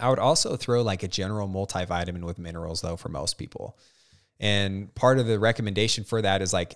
I 0.00 0.10
would 0.10 0.18
also 0.18 0.56
throw 0.56 0.82
like 0.82 1.04
a 1.04 1.08
general 1.08 1.48
multivitamin 1.48 2.24
with 2.24 2.38
minerals, 2.38 2.80
though, 2.80 2.96
for 2.96 3.08
most 3.08 3.38
people. 3.38 3.78
And 4.40 4.92
part 4.96 5.20
of 5.20 5.26
the 5.26 5.38
recommendation 5.38 6.02
for 6.02 6.20
that 6.22 6.42
is 6.42 6.52
like 6.52 6.74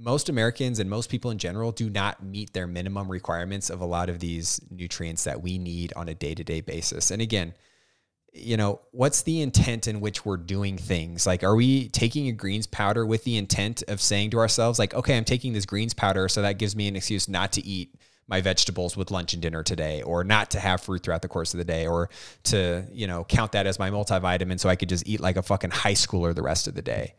most 0.00 0.28
Americans 0.30 0.78
and 0.78 0.88
most 0.88 1.10
people 1.10 1.30
in 1.30 1.38
general 1.38 1.72
do 1.72 1.90
not 1.90 2.24
meet 2.24 2.52
their 2.54 2.66
minimum 2.66 3.10
requirements 3.10 3.68
of 3.68 3.80
a 3.80 3.84
lot 3.84 4.08
of 4.08 4.18
these 4.18 4.60
nutrients 4.70 5.24
that 5.24 5.42
we 5.42 5.58
need 5.58 5.92
on 5.94 6.08
a 6.08 6.14
day 6.14 6.34
to 6.34 6.42
day 6.42 6.60
basis. 6.60 7.10
And 7.10 7.20
again, 7.20 7.52
you 8.32 8.56
know, 8.56 8.80
what's 8.92 9.22
the 9.22 9.42
intent 9.42 9.88
in 9.88 10.00
which 10.00 10.24
we're 10.24 10.36
doing 10.36 10.78
things? 10.78 11.26
Like, 11.26 11.42
are 11.42 11.54
we 11.54 11.88
taking 11.88 12.28
a 12.28 12.32
greens 12.32 12.66
powder 12.66 13.04
with 13.04 13.24
the 13.24 13.36
intent 13.36 13.82
of 13.88 14.00
saying 14.00 14.30
to 14.30 14.38
ourselves, 14.38 14.78
like, 14.78 14.94
okay, 14.94 15.16
I'm 15.16 15.24
taking 15.24 15.52
this 15.52 15.66
greens 15.66 15.94
powder, 15.94 16.28
so 16.28 16.40
that 16.42 16.58
gives 16.58 16.76
me 16.76 16.86
an 16.86 16.96
excuse 16.96 17.28
not 17.28 17.52
to 17.52 17.66
eat 17.66 17.96
my 18.28 18.40
vegetables 18.40 18.96
with 18.96 19.10
lunch 19.10 19.32
and 19.32 19.42
dinner 19.42 19.64
today, 19.64 20.02
or 20.02 20.22
not 20.22 20.52
to 20.52 20.60
have 20.60 20.80
fruit 20.80 21.02
throughout 21.02 21.22
the 21.22 21.28
course 21.28 21.52
of 21.52 21.58
the 21.58 21.64
day, 21.64 21.88
or 21.88 22.08
to, 22.44 22.84
you 22.92 23.08
know, 23.08 23.24
count 23.24 23.50
that 23.52 23.66
as 23.66 23.80
my 23.80 23.90
multivitamin 23.90 24.60
so 24.60 24.68
I 24.68 24.76
could 24.76 24.88
just 24.88 25.08
eat 25.08 25.20
like 25.20 25.36
a 25.36 25.42
fucking 25.42 25.72
high 25.72 25.94
schooler 25.94 26.32
the 26.32 26.42
rest 26.42 26.68
of 26.68 26.76
the 26.76 26.82
day. 26.82 27.14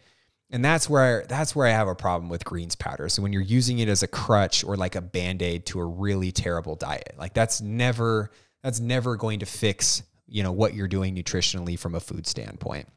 And 0.51 0.63
that's 0.63 0.89
where 0.89 1.25
that's 1.29 1.55
where 1.55 1.65
I 1.65 1.71
have 1.71 1.87
a 1.87 1.95
problem 1.95 2.29
with 2.29 2.43
greens 2.43 2.75
powder. 2.75 3.07
So 3.07 3.21
when 3.21 3.31
you're 3.31 3.41
using 3.41 3.79
it 3.79 3.87
as 3.87 4.03
a 4.03 4.07
crutch 4.07 4.63
or 4.63 4.75
like 4.75 4.95
a 4.95 5.01
band-aid 5.01 5.65
to 5.67 5.79
a 5.79 5.85
really 5.85 6.31
terrible 6.31 6.75
diet, 6.75 7.15
like 7.17 7.33
that's 7.33 7.61
never 7.61 8.31
that's 8.61 8.79
never 8.79 9.15
going 9.15 9.39
to 9.39 9.45
fix 9.45 10.03
you 10.27 10.43
know 10.43 10.51
what 10.51 10.73
you're 10.73 10.87
doing 10.87 11.15
nutritionally 11.15 11.77
from 11.77 11.95
a 11.95 11.99
food 11.99 12.27
standpoint. 12.27 12.87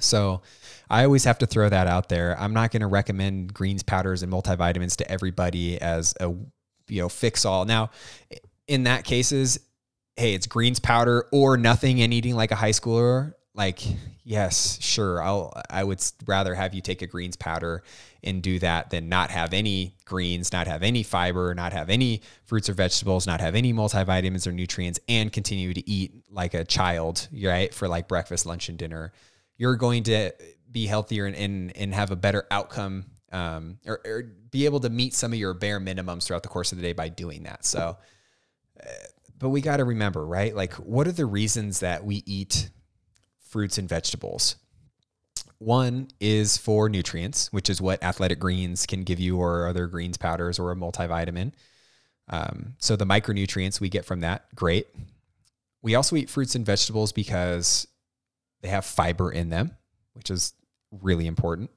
So 0.00 0.42
I 0.90 1.04
always 1.04 1.24
have 1.24 1.38
to 1.38 1.46
throw 1.46 1.68
that 1.68 1.86
out 1.86 2.08
there. 2.08 2.38
I'm 2.38 2.52
not 2.52 2.70
going 2.70 2.80
to 2.80 2.86
recommend 2.86 3.54
greens 3.54 3.82
powders 3.82 4.22
and 4.22 4.32
multivitamins 4.32 4.96
to 4.96 5.10
everybody 5.10 5.80
as 5.80 6.14
a 6.20 6.28
you 6.88 7.02
know 7.02 7.08
fix 7.08 7.44
all. 7.44 7.64
Now, 7.64 7.90
in 8.68 8.84
that 8.84 9.04
cases, 9.04 9.60
hey, 10.16 10.34
it's 10.34 10.46
greens 10.46 10.78
powder 10.78 11.26
or 11.32 11.56
nothing 11.56 12.02
and 12.02 12.12
eating 12.12 12.34
like 12.34 12.50
a 12.50 12.56
high 12.56 12.70
schooler 12.70 13.34
like 13.56 13.82
yes 14.22 14.78
sure 14.80 15.22
i'll 15.22 15.52
i 15.70 15.82
would 15.82 16.00
rather 16.26 16.54
have 16.54 16.74
you 16.74 16.80
take 16.80 17.02
a 17.02 17.06
greens 17.06 17.36
powder 17.36 17.82
and 18.22 18.42
do 18.42 18.58
that 18.58 18.90
than 18.90 19.08
not 19.08 19.30
have 19.30 19.54
any 19.54 19.94
greens 20.04 20.52
not 20.52 20.66
have 20.66 20.82
any 20.82 21.02
fiber 21.02 21.54
not 21.54 21.72
have 21.72 21.88
any 21.90 22.20
fruits 22.44 22.68
or 22.68 22.74
vegetables 22.74 23.26
not 23.26 23.40
have 23.40 23.54
any 23.54 23.72
multivitamins 23.72 24.46
or 24.46 24.52
nutrients 24.52 25.00
and 25.08 25.32
continue 25.32 25.72
to 25.72 25.88
eat 25.88 26.12
like 26.36 26.54
a 26.54 26.64
child 26.64 27.28
right 27.42 27.74
for 27.74 27.88
like 27.88 28.06
breakfast 28.06 28.46
lunch 28.46 28.68
and 28.68 28.78
dinner. 28.78 29.12
You're 29.56 29.76
going 29.76 30.04
to 30.04 30.32
be 30.70 30.86
healthier 30.86 31.26
and 31.26 31.34
and, 31.34 31.76
and 31.76 31.94
have 31.94 32.10
a 32.10 32.16
better 32.16 32.46
outcome 32.50 33.06
um, 33.32 33.78
or, 33.86 34.00
or 34.04 34.22
be 34.50 34.66
able 34.66 34.80
to 34.80 34.90
meet 34.90 35.14
some 35.14 35.32
of 35.32 35.38
your 35.38 35.54
bare 35.54 35.80
minimums 35.80 36.26
throughout 36.26 36.42
the 36.42 36.48
course 36.48 36.72
of 36.72 36.78
the 36.78 36.82
day 36.82 36.92
by 36.92 37.08
doing 37.08 37.44
that. 37.44 37.64
So 37.64 37.96
uh, 38.80 38.88
but 39.38 39.48
we 39.48 39.60
got 39.60 39.78
to 39.78 39.84
remember 39.84 40.24
right 40.24 40.54
like 40.54 40.74
what 40.74 41.06
are 41.08 41.12
the 41.12 41.26
reasons 41.26 41.80
that 41.80 42.04
we 42.04 42.22
eat 42.26 42.70
fruits 43.48 43.78
and 43.78 43.88
vegetables. 43.88 44.56
One 45.58 46.08
is 46.20 46.56
for 46.56 46.88
nutrients, 46.88 47.50
which 47.52 47.70
is 47.70 47.80
what 47.80 48.02
athletic 48.02 48.38
greens 48.38 48.84
can 48.84 49.04
give 49.04 49.18
you, 49.18 49.38
or 49.38 49.66
other 49.66 49.86
greens 49.86 50.16
powders, 50.16 50.58
or 50.58 50.70
a 50.70 50.76
multivitamin. 50.76 51.52
Um, 52.28 52.74
so 52.78 52.96
the 52.96 53.06
micronutrients 53.06 53.80
we 53.80 53.88
get 53.88 54.04
from 54.04 54.20
that, 54.20 54.54
great. 54.54 54.88
We 55.82 55.94
also 55.94 56.16
eat 56.16 56.28
fruits 56.28 56.54
and 56.54 56.66
vegetables 56.66 57.12
because 57.12 57.86
they 58.60 58.68
have 58.68 58.84
fiber 58.84 59.30
in 59.30 59.48
them, 59.48 59.76
which 60.12 60.30
is 60.30 60.52
really 60.90 61.26
important. 61.26 61.70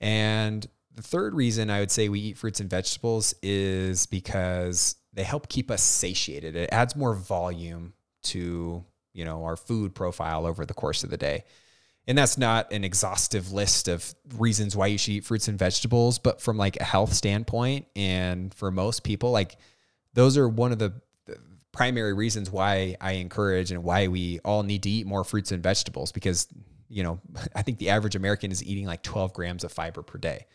And 0.00 0.66
the 0.94 1.02
third 1.02 1.34
reason 1.34 1.70
I 1.70 1.80
would 1.80 1.90
say 1.90 2.08
we 2.08 2.20
eat 2.20 2.38
fruits 2.38 2.60
and 2.60 2.68
vegetables 2.68 3.34
is 3.42 4.06
because 4.06 4.96
they 5.12 5.22
help 5.22 5.48
keep 5.48 5.70
us 5.70 5.82
satiated. 5.82 6.56
It 6.56 6.70
adds 6.72 6.96
more 6.96 7.14
volume 7.14 7.94
to 8.24 8.84
you 9.16 9.24
know, 9.24 9.44
our 9.44 9.56
food 9.56 9.94
profile 9.94 10.44
over 10.46 10.66
the 10.66 10.74
course 10.74 11.02
of 11.02 11.10
the 11.10 11.16
day. 11.16 11.44
And 12.06 12.16
that's 12.16 12.38
not 12.38 12.70
an 12.72 12.84
exhaustive 12.84 13.50
list 13.50 13.88
of 13.88 14.14
reasons 14.36 14.76
why 14.76 14.88
you 14.88 14.98
should 14.98 15.14
eat 15.14 15.24
fruits 15.24 15.48
and 15.48 15.58
vegetables, 15.58 16.18
but 16.18 16.40
from 16.40 16.56
like 16.56 16.76
a 16.76 16.84
health 16.84 17.14
standpoint 17.14 17.86
and 17.96 18.52
for 18.54 18.70
most 18.70 19.02
people, 19.02 19.32
like 19.32 19.56
those 20.12 20.36
are 20.36 20.48
one 20.48 20.70
of 20.70 20.78
the 20.78 20.92
primary 21.72 22.12
reasons 22.12 22.50
why 22.50 22.96
I 23.00 23.12
encourage 23.12 23.72
and 23.72 23.82
why 23.82 24.08
we 24.08 24.38
all 24.44 24.62
need 24.62 24.82
to 24.84 24.90
eat 24.90 25.06
more 25.06 25.24
fruits 25.24 25.50
and 25.50 25.62
vegetables 25.62 26.12
because, 26.12 26.46
you 26.88 27.02
know, 27.02 27.18
I 27.56 27.62
think 27.62 27.78
the 27.78 27.88
average 27.88 28.14
American 28.14 28.52
is 28.52 28.62
eating 28.62 28.86
like 28.86 29.02
12 29.02 29.32
grams 29.32 29.64
of 29.64 29.72
fiber 29.72 30.02
per 30.02 30.18
day, 30.18 30.46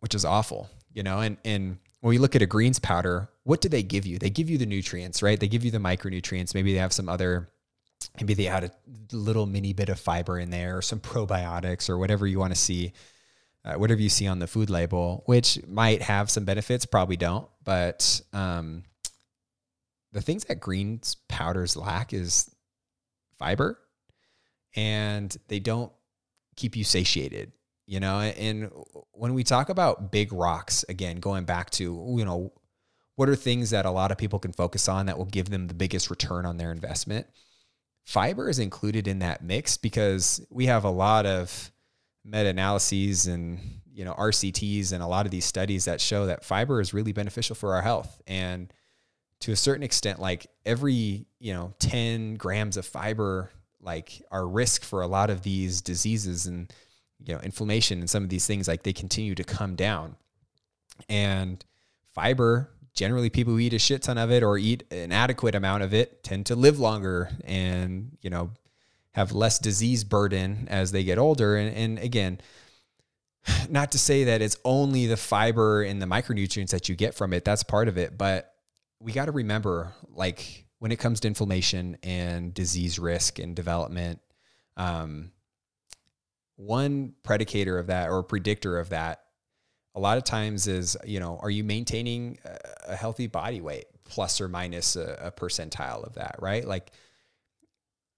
which 0.00 0.14
is 0.14 0.24
awful, 0.24 0.68
you 0.92 1.04
know, 1.04 1.20
and, 1.20 1.38
and 1.44 1.78
when 2.00 2.10
we 2.10 2.18
look 2.18 2.34
at 2.34 2.42
a 2.42 2.46
greens 2.46 2.78
powder, 2.78 3.28
what 3.44 3.60
do 3.60 3.68
they 3.68 3.82
give 3.82 4.06
you? 4.06 4.18
They 4.18 4.30
give 4.30 4.48
you 4.48 4.58
the 4.58 4.66
nutrients, 4.66 5.22
right? 5.22 5.38
They 5.38 5.48
give 5.48 5.64
you 5.64 5.70
the 5.70 5.78
micronutrients. 5.78 6.54
Maybe 6.54 6.72
they 6.72 6.78
have 6.78 6.92
some 6.92 7.08
other, 7.08 7.50
maybe 8.18 8.34
they 8.34 8.46
add 8.46 8.64
a 8.64 8.72
little 9.12 9.46
mini 9.46 9.72
bit 9.72 9.90
of 9.90 10.00
fiber 10.00 10.38
in 10.38 10.50
there 10.50 10.78
or 10.78 10.82
some 10.82 11.00
probiotics 11.00 11.90
or 11.90 11.98
whatever 11.98 12.26
you 12.26 12.38
want 12.38 12.54
to 12.54 12.58
see, 12.58 12.92
uh, 13.64 13.74
whatever 13.74 14.00
you 14.00 14.08
see 14.08 14.26
on 14.26 14.38
the 14.38 14.46
food 14.46 14.70
label, 14.70 15.22
which 15.26 15.58
might 15.66 16.00
have 16.02 16.30
some 16.30 16.44
benefits, 16.44 16.86
probably 16.86 17.16
don't. 17.16 17.48
But 17.64 18.22
um, 18.32 18.84
the 20.12 20.22
things 20.22 20.44
that 20.44 20.58
greens 20.60 21.16
powders 21.28 21.76
lack 21.76 22.14
is 22.14 22.50
fiber 23.38 23.78
and 24.74 25.34
they 25.48 25.58
don't 25.58 25.92
keep 26.56 26.76
you 26.76 26.84
satiated 26.84 27.52
you 27.90 27.98
know 27.98 28.20
and 28.20 28.70
when 29.12 29.34
we 29.34 29.42
talk 29.42 29.68
about 29.68 30.12
big 30.12 30.32
rocks 30.32 30.84
again 30.88 31.16
going 31.16 31.44
back 31.44 31.70
to 31.70 32.14
you 32.16 32.24
know 32.24 32.52
what 33.20 33.28
are 33.28 33.36
things 33.36 33.68
that 33.68 33.84
a 33.84 33.90
lot 33.90 34.10
of 34.10 34.16
people 34.16 34.38
can 34.38 34.50
focus 34.50 34.88
on 34.88 35.04
that 35.04 35.18
will 35.18 35.26
give 35.26 35.50
them 35.50 35.66
the 35.66 35.74
biggest 35.74 36.08
return 36.08 36.46
on 36.46 36.56
their 36.56 36.72
investment? 36.72 37.26
Fiber 38.06 38.48
is 38.48 38.58
included 38.58 39.06
in 39.06 39.18
that 39.18 39.44
mix 39.44 39.76
because 39.76 40.40
we 40.48 40.64
have 40.64 40.84
a 40.84 40.90
lot 40.90 41.26
of 41.26 41.70
meta-analyses 42.24 43.26
and 43.26 43.60
you 43.92 44.06
know 44.06 44.14
RCTs 44.14 44.94
and 44.94 45.02
a 45.02 45.06
lot 45.06 45.26
of 45.26 45.32
these 45.32 45.44
studies 45.44 45.84
that 45.84 46.00
show 46.00 46.24
that 46.26 46.46
fiber 46.46 46.80
is 46.80 46.94
really 46.94 47.12
beneficial 47.12 47.54
for 47.54 47.74
our 47.74 47.82
health. 47.82 48.22
And 48.26 48.72
to 49.40 49.52
a 49.52 49.56
certain 49.56 49.82
extent 49.82 50.18
like 50.18 50.46
every 50.64 51.26
you 51.38 51.52
know 51.52 51.74
10 51.80 52.36
grams 52.36 52.78
of 52.78 52.86
fiber 52.86 53.50
like 53.82 54.22
our 54.30 54.48
risk 54.48 54.82
for 54.82 55.02
a 55.02 55.06
lot 55.06 55.28
of 55.28 55.42
these 55.42 55.82
diseases. 55.82 56.46
And 56.46 56.72
you 57.24 57.34
know 57.34 57.40
inflammation 57.40 58.00
and 58.00 58.08
some 58.08 58.22
of 58.22 58.28
these 58.28 58.46
things 58.46 58.66
like 58.66 58.82
they 58.82 58.92
continue 58.92 59.34
to 59.34 59.44
come 59.44 59.74
down 59.76 60.16
and 61.08 61.64
fiber 62.14 62.70
generally 62.94 63.30
people 63.30 63.52
who 63.52 63.58
eat 63.58 63.72
a 63.72 63.78
shit 63.78 64.02
ton 64.02 64.18
of 64.18 64.30
it 64.30 64.42
or 64.42 64.58
eat 64.58 64.84
an 64.90 65.12
adequate 65.12 65.54
amount 65.54 65.82
of 65.82 65.94
it 65.94 66.22
tend 66.22 66.46
to 66.46 66.54
live 66.54 66.78
longer 66.78 67.30
and, 67.44 68.16
you 68.20 68.30
know, 68.30 68.50
have 69.12 69.32
less 69.32 69.58
disease 69.58 70.04
burden 70.04 70.66
as 70.70 70.92
they 70.92 71.04
get 71.04 71.18
older. 71.18 71.56
And, 71.56 71.74
and 71.74 71.98
again, 71.98 72.40
not 73.68 73.92
to 73.92 73.98
say 73.98 74.24
that 74.24 74.42
it's 74.42 74.56
only 74.64 75.06
the 75.06 75.16
fiber 75.16 75.82
and 75.82 76.00
the 76.00 76.06
micronutrients 76.06 76.70
that 76.70 76.88
you 76.88 76.94
get 76.94 77.14
from 77.14 77.32
it. 77.32 77.44
That's 77.44 77.62
part 77.62 77.88
of 77.88 77.96
it. 77.96 78.18
But 78.18 78.52
we 79.00 79.12
got 79.12 79.26
to 79.26 79.32
remember, 79.32 79.92
like, 80.14 80.66
when 80.78 80.92
it 80.92 80.98
comes 80.98 81.20
to 81.20 81.28
inflammation 81.28 81.96
and 82.02 82.52
disease 82.52 82.98
risk 82.98 83.38
and 83.38 83.54
development, 83.56 84.20
um, 84.76 85.30
one 86.60 87.14
predicator 87.24 87.80
of 87.80 87.86
that 87.86 88.10
or 88.10 88.22
predictor 88.22 88.78
of 88.78 88.90
that 88.90 89.22
a 89.94 90.00
lot 90.00 90.18
of 90.18 90.24
times 90.24 90.66
is 90.66 90.96
you 91.04 91.18
know 91.18 91.38
are 91.42 91.50
you 91.50 91.64
maintaining 91.64 92.38
a 92.86 92.94
healthy 92.94 93.26
body 93.26 93.60
weight 93.60 93.86
plus 94.04 94.40
or 94.40 94.48
minus 94.48 94.94
a, 94.94 95.18
a 95.20 95.32
percentile 95.32 96.04
of 96.06 96.14
that 96.14 96.36
right? 96.38 96.66
Like 96.66 96.92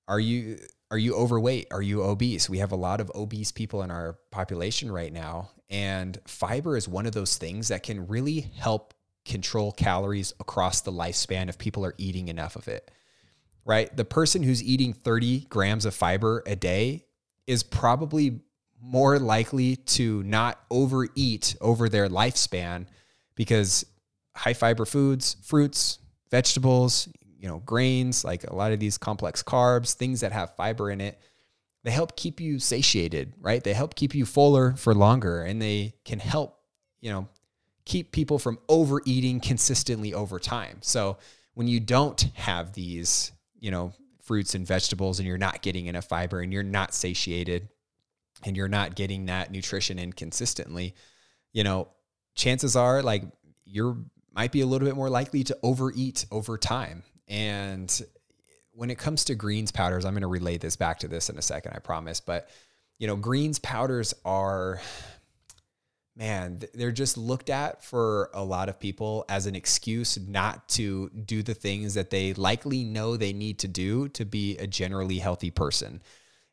are 0.09 0.19
you 0.19 0.59
are 0.91 0.99
you 0.99 1.15
overweight? 1.15 1.69
Are 1.71 1.81
you 1.81 2.03
obese? 2.03 2.51
We 2.51 2.59
have 2.59 2.73
a 2.73 2.77
lot 2.77 3.01
of 3.01 3.11
obese 3.15 3.53
people 3.53 3.83
in 3.83 3.91
our 3.91 4.19
population 4.31 4.91
right 4.91 5.13
now 5.13 5.51
and 5.71 6.19
fiber 6.27 6.77
is 6.77 6.89
one 6.89 7.07
of 7.07 7.13
those 7.13 7.37
things 7.37 7.69
that 7.69 7.85
can 7.85 8.09
really 8.09 8.41
help 8.59 8.93
control 9.25 9.71
calories 9.71 10.35
across 10.41 10.81
the 10.81 10.93
lifespan 10.93 11.49
if 11.49 11.59
people 11.59 11.87
are 11.87 11.95
eating 11.97 12.27
enough 12.27 12.57
of 12.57 12.67
it 12.67 12.91
right? 13.65 13.97
The 13.97 14.05
person 14.05 14.43
who's 14.43 14.61
eating 14.61 14.93
30 14.93 15.43
grams 15.43 15.85
of 15.85 15.95
fiber 15.95 16.43
a 16.47 16.57
day 16.57 17.05
is 17.47 17.63
probably 17.63 18.41
more 18.81 19.19
likely 19.19 19.77
to 19.77 20.23
not 20.25 20.61
overeat 20.71 21.55
over 21.61 21.89
their 21.89 22.09
lifespan 22.09 22.87
because 23.35 23.87
high 24.35 24.55
fiber 24.55 24.85
foods, 24.85 25.37
fruits, 25.43 25.99
vegetables, 26.31 27.09
you 27.39 27.49
know, 27.49 27.59
grains, 27.59 28.25
like 28.25 28.45
a 28.45 28.55
lot 28.55 28.73
of 28.73 28.81
these 28.81 28.99
complex 28.99 29.43
carbs, 29.43 29.95
things 29.95 30.21
that 30.21 30.33
have 30.33 30.57
fiber 30.57 30.91
in 30.91 31.01
it, 31.01 31.19
they 31.85 31.91
help 31.91 32.17
keep 32.17 32.41
you 32.41 32.59
satiated, 32.59 33.35
right? 33.41 33.63
They 33.63 33.73
help 33.73 33.95
keep 33.95 34.15
you 34.15 34.25
fuller 34.25 34.75
for 34.77 34.95
longer 34.95 35.43
and 35.43 35.61
they 35.61 35.95
can 36.05 36.19
help, 36.19 36.59
you 37.01 37.11
know, 37.11 37.29
keep 37.85 38.13
people 38.13 38.39
from 38.39 38.59
overeating 38.69 39.41
consistently 39.41 40.15
over 40.15 40.39
time. 40.39 40.79
So 40.83 41.19
when 41.55 41.67
you 41.67 41.81
don't 41.81 42.21
have 42.35 42.73
these, 42.73 43.33
you 43.59 43.71
know, 43.71 43.93
fruits 44.33 44.55
and 44.55 44.67
vegetables 44.67 45.19
and 45.19 45.29
you're 45.29 45.37
not 45.37 45.61
getting 45.61 45.89
enough 45.89 46.07
fiber 46.07 46.41
and 46.41 46.55
you're 46.55 46.63
not 46.63 46.95
satiated, 46.95 47.69
and 48.45 48.57
you're 48.57 48.67
not 48.67 48.95
getting 48.95 49.27
that 49.27 49.53
nutrition 49.53 49.99
in 49.99 50.11
consistently, 50.11 50.95
you 51.53 51.63
know, 51.63 51.89
chances 52.35 52.75
are 52.75 53.03
like 53.03 53.25
you're 53.67 53.95
might 54.33 54.51
be 54.51 54.63
a 54.63 54.67
little 54.67 54.89
bit 54.89 54.97
more 54.97 55.11
likely 55.11 55.45
to 55.45 55.59
overeat 55.63 56.25
over 56.31 56.57
time. 56.57 57.03
And 57.29 58.03
when 58.71 58.89
it 58.89 58.97
comes 58.97 59.27
to 59.27 59.35
greens 59.35 59.71
powders, 59.71 60.07
I'm 60.07 60.15
going 60.15 60.23
to 60.23 60.29
relay 60.29 60.57
this 60.57 60.77
back 60.77 61.01
to 61.01 61.09
this 61.09 61.29
in 61.29 61.37
a 61.37 61.43
second, 61.43 61.75
I 61.75 61.81
promise. 61.81 62.21
But, 62.21 62.49
you 62.99 63.07
know, 63.07 63.17
greens 63.17 63.59
powders 63.59 64.15
are, 64.25 64.81
man, 66.17 66.61
they're 66.75 66.93
just 66.93 67.17
looked 67.17 67.51
at 67.51 67.83
for 67.83 68.31
a 68.35 68.45
lot 68.45 68.69
of 68.69 68.79
people 68.79 69.25
as 69.29 69.47
an 69.47 69.55
excuse 69.55 70.19
not 70.19 70.69
to 70.69 71.09
do 71.11 71.43
the 71.43 71.55
things 71.55 71.95
that 71.95 72.11
they 72.11 72.35
likely 72.35 72.85
know 72.85 73.17
they 73.17 73.33
need 73.33 73.59
to 73.61 73.69
do 73.69 74.09
to 74.11 74.25
be 74.25 74.57
a 74.59 74.67
generally 74.67 75.19
healthy 75.19 75.51
person. 75.51 76.03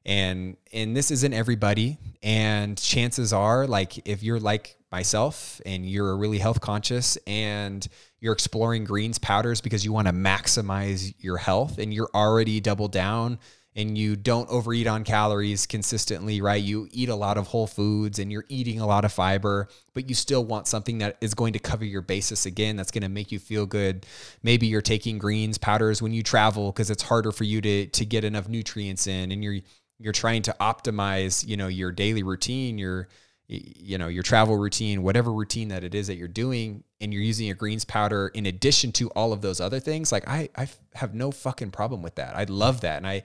And 0.06 0.56
and 0.72 0.96
this 0.96 1.12
isn't 1.12 1.34
everybody. 1.34 1.98
And 2.24 2.78
chances 2.78 3.34
are 3.34 3.68
like 3.68 4.08
if 4.08 4.24
you're 4.24 4.40
like 4.40 4.78
myself 4.92 5.62
and 5.66 5.86
you're 5.86 6.16
really 6.18 6.40
health 6.40 6.62
conscious 6.62 7.18
and 7.28 7.86
you're 8.22 8.34
exploring 8.34 8.86
greens 8.86 9.20
powders 9.20 9.62
because 9.62 9.84
you 9.84 9.94
want 9.94 10.08
to 10.08 10.14
maximize 10.14 11.14
your 11.20 11.38
health 11.38 11.78
and 11.78 11.94
you're 11.94 12.10
already 12.16 12.60
double 12.60 12.88
down 12.88 13.40
and 13.76 13.98
you 13.98 14.16
don't 14.16 14.50
overeat 14.50 14.88
on 14.88 15.04
calories 15.04 15.66
consistently, 15.66 16.42
right? 16.42 16.62
You 16.62 16.88
eat 16.92 17.10
a 17.10 17.16
lot 17.16 17.38
of 17.38 17.48
whole 17.48 17.68
foods 17.68 18.20
and 18.20 18.32
you're 18.32 18.46
eating 18.50 18.80
a 18.80 18.88
lot 18.88 19.06
of 19.06 19.14
fiber, 19.14 19.68
but 19.94 20.10
you 20.10 20.16
still 20.16 20.44
want 20.44 20.68
something 20.68 20.98
that 20.98 21.18
is 21.22 21.34
going 21.34 21.54
to 21.54 21.60
cover 21.60 21.86
your 21.86 22.02
basis 22.02 22.46
again, 22.46 22.76
that's 22.76 22.92
going 22.92 23.04
to 23.04 23.10
make 23.10 23.32
you 23.32 23.40
feel 23.40 23.66
good. 23.66 24.06
Maybe 24.42 24.68
you're 24.68 24.82
taking 24.82 25.18
greens 25.18 25.58
powders 25.58 26.02
when 26.02 26.14
you 26.14 26.24
travel 26.24 26.72
because 26.72 26.90
it's 26.90 27.04
harder 27.04 27.32
for 27.32 27.44
you 27.44 27.62
to 27.62 27.86
to 27.88 28.06
get 28.06 28.24
enough 28.24 28.50
nutrients 28.50 29.08
in 29.08 29.32
and 29.32 29.44
you're 29.44 29.60
you're 30.00 30.14
trying 30.14 30.42
to 30.44 30.56
optimize, 30.60 31.46
you 31.46 31.58
know, 31.58 31.68
your 31.68 31.92
daily 31.92 32.24
routine, 32.24 32.78
your 32.78 33.08
you 33.50 33.98
know, 33.98 34.08
your 34.08 34.22
travel 34.22 34.58
routine, 34.58 35.02
whatever 35.02 35.34
routine 35.34 35.70
that 35.70 35.84
it 35.84 35.96
is 35.96 36.06
that 36.08 36.18
you're 36.18 36.28
doing, 36.28 36.84
and 37.02 37.12
you're 37.12 37.24
using 37.24 37.50
a 37.50 37.56
greens 37.56 37.84
powder 37.84 38.28
in 38.36 38.46
addition 38.46 38.92
to 38.92 39.10
all 39.12 39.34
of 39.34 39.42
those 39.42 39.60
other 39.60 39.80
things, 39.80 40.12
like 40.12 40.28
I, 40.28 40.50
I 40.56 40.68
have 40.94 41.16
no 41.16 41.32
fucking 41.32 41.72
problem 41.72 42.04
with 42.04 42.16
that. 42.16 42.36
I 42.36 42.44
love 42.44 42.82
that. 42.82 42.98
And 42.98 43.08
I, 43.08 43.24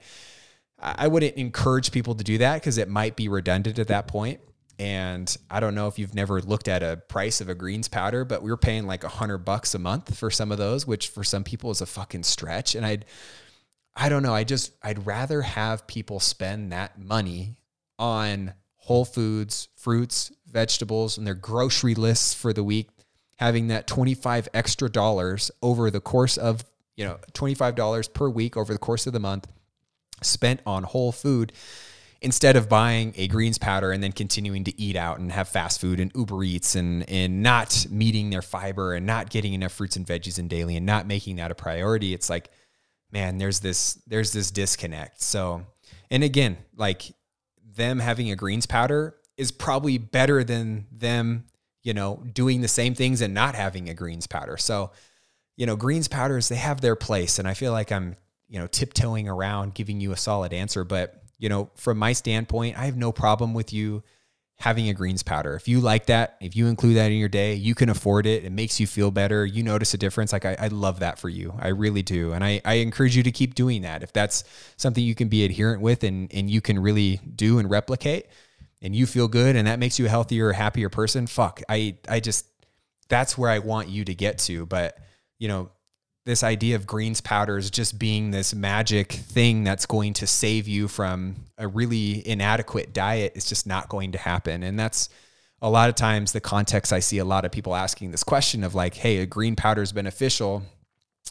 I 0.79 1.07
wouldn't 1.07 1.35
encourage 1.35 1.91
people 1.91 2.15
to 2.15 2.23
do 2.23 2.39
that 2.39 2.55
because 2.55 2.79
it 2.79 2.89
might 2.89 3.15
be 3.15 3.29
redundant 3.29 3.77
at 3.77 3.89
that 3.89 4.07
point. 4.07 4.39
And 4.79 5.35
I 5.49 5.59
don't 5.59 5.75
know 5.75 5.87
if 5.87 5.99
you've 5.99 6.15
never 6.15 6.41
looked 6.41 6.67
at 6.67 6.81
a 6.81 6.97
price 6.97 7.39
of 7.39 7.47
a 7.47 7.55
greens 7.55 7.87
powder, 7.87 8.25
but 8.25 8.41
we 8.41 8.51
are 8.51 8.57
paying 8.57 8.87
like 8.87 9.03
a 9.03 9.09
hundred 9.09 9.39
bucks 9.39 9.75
a 9.75 9.79
month 9.79 10.17
for 10.17 10.31
some 10.31 10.51
of 10.51 10.57
those, 10.57 10.87
which 10.87 11.09
for 11.09 11.23
some 11.23 11.43
people 11.43 11.69
is 11.69 11.81
a 11.81 11.85
fucking 11.85 12.23
stretch. 12.23 12.73
And 12.75 12.85
I'd, 12.85 13.05
I 13.95 14.09
don't 14.09 14.23
know. 14.23 14.33
I 14.33 14.43
just, 14.43 14.73
I'd 14.83 15.05
rather 15.05 15.43
have 15.43 15.87
people 15.87 16.19
spend 16.19 16.71
that 16.71 16.99
money 16.99 17.55
on 17.99 18.53
whole 18.85 19.05
foods, 19.05 19.67
fruits, 19.75 20.31
vegetables, 20.47 21.17
and 21.17 21.25
their 21.25 21.35
grocery 21.35 21.95
lists 21.95 22.33
for 22.33 22.53
the 22.53 22.63
week, 22.63 22.89
having 23.37 23.67
that 23.67 23.87
25 23.87 24.47
extra 24.53 24.89
dollars 24.89 25.51
over 25.61 25.91
the 25.91 25.99
course 25.99 26.37
of, 26.37 26.63
you 26.95 27.05
know, 27.05 27.17
$25 27.33 28.13
per 28.13 28.29
week 28.29 28.55
over 28.55 28.73
the 28.73 28.79
course 28.79 29.05
of 29.05 29.13
the 29.13 29.19
month 29.19 29.47
spent 30.21 30.61
on 30.65 30.83
whole 30.83 31.11
food 31.11 31.51
instead 32.21 32.55
of 32.55 32.69
buying 32.69 33.13
a 33.17 33.27
greens 33.27 33.57
powder 33.57 33.91
and 33.91 34.01
then 34.01 34.11
continuing 34.11 34.63
to 34.63 34.81
eat 34.81 34.95
out 34.95 35.19
and 35.19 35.31
have 35.31 35.47
fast 35.49 35.81
food 35.81 35.99
and 35.99 36.11
Uber 36.15 36.43
Eats 36.43 36.75
and 36.75 37.07
and 37.09 37.43
not 37.43 37.85
meeting 37.91 38.29
their 38.29 38.41
fiber 38.41 38.93
and 38.93 39.05
not 39.05 39.29
getting 39.29 39.53
enough 39.53 39.73
fruits 39.73 39.97
and 39.97 40.07
veggies 40.07 40.39
in 40.39 40.47
daily 40.47 40.77
and 40.77 40.85
not 40.85 41.05
making 41.05 41.35
that 41.35 41.51
a 41.51 41.55
priority. 41.55 42.13
It's 42.13 42.29
like 42.29 42.49
man, 43.11 43.37
there's 43.37 43.59
this 43.59 43.95
there's 44.07 44.31
this 44.31 44.51
disconnect. 44.51 45.21
So, 45.21 45.65
and 46.09 46.23
again, 46.23 46.57
like 46.75 47.03
them 47.75 47.99
having 47.99 48.31
a 48.31 48.35
greens 48.35 48.65
powder 48.65 49.15
is 49.37 49.51
probably 49.51 49.97
better 49.97 50.43
than 50.43 50.87
them, 50.91 51.45
you 51.83 51.93
know, 51.93 52.23
doing 52.33 52.61
the 52.61 52.67
same 52.67 52.95
things 52.95 53.21
and 53.21 53.33
not 53.33 53.55
having 53.55 53.89
a 53.89 53.93
greens 53.93 54.27
powder. 54.27 54.57
So, 54.57 54.91
you 55.57 55.65
know, 55.65 55.75
greens 55.75 56.07
powders 56.07 56.49
they 56.49 56.55
have 56.55 56.81
their 56.81 56.95
place, 56.95 57.39
and 57.39 57.47
I 57.47 57.53
feel 57.53 57.71
like 57.71 57.91
I'm, 57.91 58.15
you 58.47 58.59
know, 58.59 58.67
tiptoeing 58.67 59.27
around 59.27 59.73
giving 59.73 59.99
you 59.99 60.11
a 60.11 60.17
solid 60.17 60.53
answer, 60.53 60.83
but 60.83 61.21
you 61.37 61.49
know, 61.49 61.69
from 61.75 61.97
my 61.97 62.13
standpoint, 62.13 62.77
I 62.77 62.85
have 62.85 62.97
no 62.97 63.11
problem 63.11 63.53
with 63.53 63.73
you 63.73 64.03
having 64.57 64.87
a 64.87 64.93
greens 64.93 65.21
powder. 65.21 65.53
If 65.55 65.67
you 65.67 65.81
like 65.81 66.05
that, 66.05 66.37
if 66.39 66.55
you 66.55 66.67
include 66.67 66.95
that 66.95 67.11
in 67.11 67.17
your 67.17 67.29
day, 67.29 67.55
you 67.55 67.75
can 67.75 67.89
afford 67.89 68.25
it. 68.25 68.45
It 68.45 68.51
makes 68.51 68.79
you 68.79 68.87
feel 68.87 69.11
better. 69.11 69.45
You 69.45 69.63
notice 69.63 69.93
a 69.93 69.97
difference. 69.97 70.31
Like 70.31 70.45
I, 70.45 70.55
I 70.57 70.67
love 70.69 70.99
that 71.01 71.19
for 71.19 71.27
you. 71.27 71.53
I 71.59 71.67
really 71.67 72.01
do. 72.01 72.31
And 72.31 72.43
I, 72.43 72.61
I 72.63 72.75
encourage 72.75 73.17
you 73.17 73.23
to 73.23 73.31
keep 73.31 73.53
doing 73.53 73.81
that. 73.81 74.01
If 74.01 74.13
that's 74.13 74.45
something 74.77 75.03
you 75.03 75.13
can 75.13 75.27
be 75.27 75.43
adherent 75.43 75.81
with 75.81 76.03
and, 76.03 76.33
and 76.33 76.49
you 76.49 76.61
can 76.61 76.79
really 76.79 77.19
do 77.35 77.59
and 77.59 77.69
replicate 77.69 78.27
and 78.81 78.95
you 78.95 79.05
feel 79.05 79.27
good 79.27 79.57
and 79.57 79.67
that 79.67 79.77
makes 79.77 79.99
you 79.99 80.05
a 80.05 80.09
healthier, 80.09 80.53
happier 80.53 80.89
person, 80.89 81.27
fuck. 81.27 81.61
I, 81.67 81.97
I 82.07 82.21
just, 82.21 82.47
that's 83.09 83.37
where 83.37 83.49
I 83.49 83.59
want 83.59 83.89
you 83.89 84.05
to 84.05 84.15
get 84.15 84.39
to. 84.39 84.65
But, 84.65 84.97
you 85.37 85.49
know, 85.49 85.69
this 86.25 86.43
idea 86.43 86.75
of 86.75 86.87
greens 86.87 87.21
powders 87.21 87.69
just 87.69 87.99
being 87.99 88.31
this 88.31 88.53
magic 88.53 89.11
thing 89.11 89.63
that's 89.63 89.85
going 89.85 90.13
to 90.13 90.27
save 90.27 90.67
you 90.67 90.87
from 90.87 91.35
a 91.57 91.67
really 91.67 92.27
inadequate 92.27 92.93
diet 92.93 93.33
is 93.35 93.45
just 93.45 93.67
not 93.67 93.89
going 93.89 94.11
to 94.11 94.17
happen. 94.17 94.63
And 94.63 94.77
that's 94.77 95.09
a 95.61 95.69
lot 95.69 95.87
of 95.87 95.95
times 95.95 96.31
the 96.31 96.41
context 96.41 96.91
I 96.91 96.99
see 96.99 97.19
a 97.19 97.25
lot 97.25 97.45
of 97.45 97.51
people 97.51 97.75
asking 97.75 98.11
this 98.11 98.23
question 98.23 98.63
of 98.63 98.73
like, 98.73 98.95
hey, 98.95 99.19
a 99.19 99.25
green 99.25 99.55
powder 99.55 99.83
is 99.83 99.91
beneficial 99.91 100.63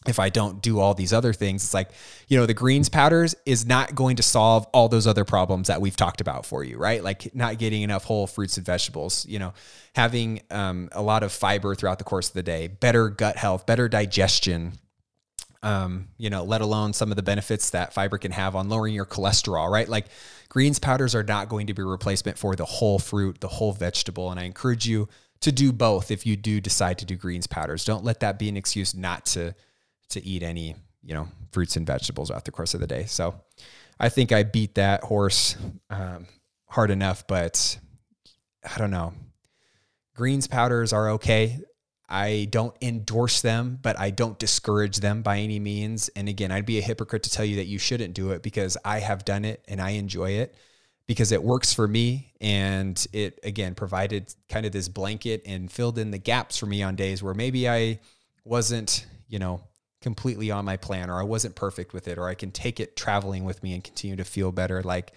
if 0.06 0.18
I 0.18 0.28
don't 0.28 0.60
do 0.60 0.80
all 0.80 0.94
these 0.94 1.12
other 1.12 1.32
things. 1.32 1.64
It's 1.64 1.74
like, 1.74 1.90
you 2.28 2.38
know, 2.38 2.46
the 2.46 2.54
greens 2.54 2.88
powders 2.88 3.34
is 3.46 3.64
not 3.64 3.94
going 3.94 4.16
to 4.16 4.22
solve 4.22 4.66
all 4.72 4.88
those 4.88 5.06
other 5.06 5.24
problems 5.24 5.68
that 5.68 5.80
we've 5.80 5.96
talked 5.96 6.20
about 6.20 6.44
for 6.46 6.62
you, 6.62 6.76
right? 6.76 7.02
Like 7.02 7.34
not 7.34 7.58
getting 7.58 7.82
enough 7.82 8.04
whole 8.04 8.26
fruits 8.26 8.56
and 8.56 8.66
vegetables, 8.66 9.24
you 9.26 9.38
know, 9.38 9.54
having 9.94 10.42
um, 10.50 10.88
a 10.92 11.02
lot 11.02 11.22
of 11.22 11.32
fiber 11.32 11.74
throughout 11.74 11.98
the 11.98 12.04
course 12.04 12.28
of 12.28 12.34
the 12.34 12.42
day, 12.42 12.66
better 12.66 13.08
gut 13.08 13.36
health, 13.36 13.66
better 13.66 13.88
digestion, 13.88 14.72
um, 15.64 16.08
you 16.18 16.28
know, 16.28 16.44
let 16.44 16.60
alone 16.60 16.92
some 16.92 17.10
of 17.10 17.16
the 17.16 17.22
benefits 17.22 17.70
that 17.70 17.94
fiber 17.94 18.18
can 18.18 18.32
have 18.32 18.54
on 18.54 18.68
lowering 18.68 18.92
your 18.92 19.06
cholesterol, 19.06 19.70
right? 19.70 19.88
Like 19.88 20.06
greens 20.50 20.78
powders 20.78 21.14
are 21.14 21.22
not 21.22 21.48
going 21.48 21.68
to 21.68 21.74
be 21.74 21.80
a 21.80 21.86
replacement 21.86 22.36
for 22.36 22.54
the 22.54 22.66
whole 22.66 22.98
fruit, 22.98 23.40
the 23.40 23.48
whole 23.48 23.72
vegetable. 23.72 24.30
And 24.30 24.38
I 24.38 24.44
encourage 24.44 24.86
you 24.86 25.08
to 25.40 25.50
do 25.50 25.72
both 25.72 26.10
if 26.10 26.26
you 26.26 26.36
do 26.36 26.60
decide 26.60 26.98
to 26.98 27.06
do 27.06 27.16
greens 27.16 27.46
powders. 27.46 27.84
Don't 27.84 28.04
let 28.04 28.20
that 28.20 28.38
be 28.38 28.50
an 28.50 28.56
excuse 28.58 28.94
not 28.94 29.24
to 29.26 29.54
to 30.10 30.24
eat 30.24 30.42
any, 30.42 30.76
you 31.02 31.14
know, 31.14 31.28
fruits 31.50 31.76
and 31.76 31.86
vegetables 31.86 32.28
throughout 32.28 32.44
the 32.44 32.52
course 32.52 32.74
of 32.74 32.80
the 32.80 32.86
day. 32.86 33.06
So 33.06 33.34
I 33.98 34.10
think 34.10 34.32
I 34.32 34.42
beat 34.42 34.74
that 34.74 35.02
horse 35.02 35.56
um, 35.88 36.26
hard 36.66 36.90
enough, 36.90 37.26
but 37.26 37.78
I 38.62 38.78
don't 38.78 38.90
know. 38.90 39.14
Greens 40.14 40.46
powders 40.46 40.92
are 40.92 41.10
okay. 41.12 41.58
I 42.08 42.48
don't 42.50 42.76
endorse 42.82 43.40
them, 43.40 43.78
but 43.80 43.98
I 43.98 44.10
don't 44.10 44.38
discourage 44.38 44.98
them 44.98 45.22
by 45.22 45.38
any 45.38 45.58
means. 45.58 46.08
And 46.10 46.28
again, 46.28 46.52
I'd 46.52 46.66
be 46.66 46.78
a 46.78 46.82
hypocrite 46.82 47.22
to 47.24 47.30
tell 47.30 47.44
you 47.44 47.56
that 47.56 47.66
you 47.66 47.78
shouldn't 47.78 48.14
do 48.14 48.30
it 48.32 48.42
because 48.42 48.76
I 48.84 49.00
have 49.00 49.24
done 49.24 49.44
it 49.44 49.64
and 49.68 49.80
I 49.80 49.90
enjoy 49.90 50.32
it 50.32 50.54
because 51.06 51.32
it 51.32 51.42
works 51.42 51.72
for 51.72 51.88
me. 51.88 52.32
And 52.40 53.04
it, 53.12 53.40
again, 53.42 53.74
provided 53.74 54.34
kind 54.48 54.66
of 54.66 54.72
this 54.72 54.88
blanket 54.88 55.42
and 55.46 55.72
filled 55.72 55.98
in 55.98 56.10
the 56.10 56.18
gaps 56.18 56.58
for 56.58 56.66
me 56.66 56.82
on 56.82 56.94
days 56.94 57.22
where 57.22 57.34
maybe 57.34 57.68
I 57.68 58.00
wasn't, 58.44 59.06
you 59.28 59.38
know, 59.38 59.62
completely 60.02 60.50
on 60.50 60.66
my 60.66 60.76
plan 60.76 61.08
or 61.08 61.18
I 61.18 61.24
wasn't 61.24 61.54
perfect 61.54 61.94
with 61.94 62.06
it 62.08 62.18
or 62.18 62.28
I 62.28 62.34
can 62.34 62.50
take 62.50 62.80
it 62.80 62.96
traveling 62.96 63.44
with 63.44 63.62
me 63.62 63.72
and 63.72 63.82
continue 63.82 64.16
to 64.16 64.24
feel 64.24 64.52
better. 64.52 64.82
Like 64.82 65.12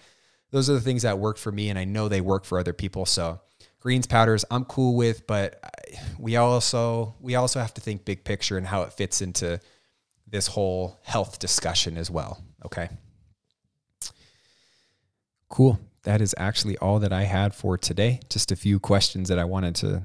those 0.50 0.70
are 0.70 0.74
the 0.74 0.80
things 0.80 1.02
that 1.02 1.18
work 1.18 1.36
for 1.36 1.52
me. 1.52 1.68
And 1.68 1.78
I 1.78 1.84
know 1.84 2.08
they 2.08 2.22
work 2.22 2.46
for 2.46 2.58
other 2.58 2.72
people. 2.72 3.04
So, 3.04 3.40
greens 3.80 4.06
powders 4.06 4.44
i'm 4.50 4.64
cool 4.64 4.96
with 4.96 5.26
but 5.26 5.60
we 6.18 6.36
also 6.36 7.14
we 7.20 7.34
also 7.34 7.60
have 7.60 7.72
to 7.72 7.80
think 7.80 8.04
big 8.04 8.24
picture 8.24 8.58
and 8.58 8.66
how 8.66 8.82
it 8.82 8.92
fits 8.92 9.20
into 9.22 9.60
this 10.26 10.46
whole 10.48 10.98
health 11.04 11.38
discussion 11.38 11.96
as 11.96 12.10
well 12.10 12.42
okay? 12.64 12.88
Cool. 15.48 15.80
That 16.04 16.20
is 16.20 16.34
actually 16.38 16.76
all 16.78 16.98
that 17.00 17.12
i 17.12 17.22
had 17.22 17.54
for 17.54 17.76
today. 17.76 18.20
Just 18.28 18.52
a 18.52 18.56
few 18.56 18.78
questions 18.78 19.28
that 19.28 19.38
i 19.38 19.44
wanted 19.44 19.74
to 19.76 20.02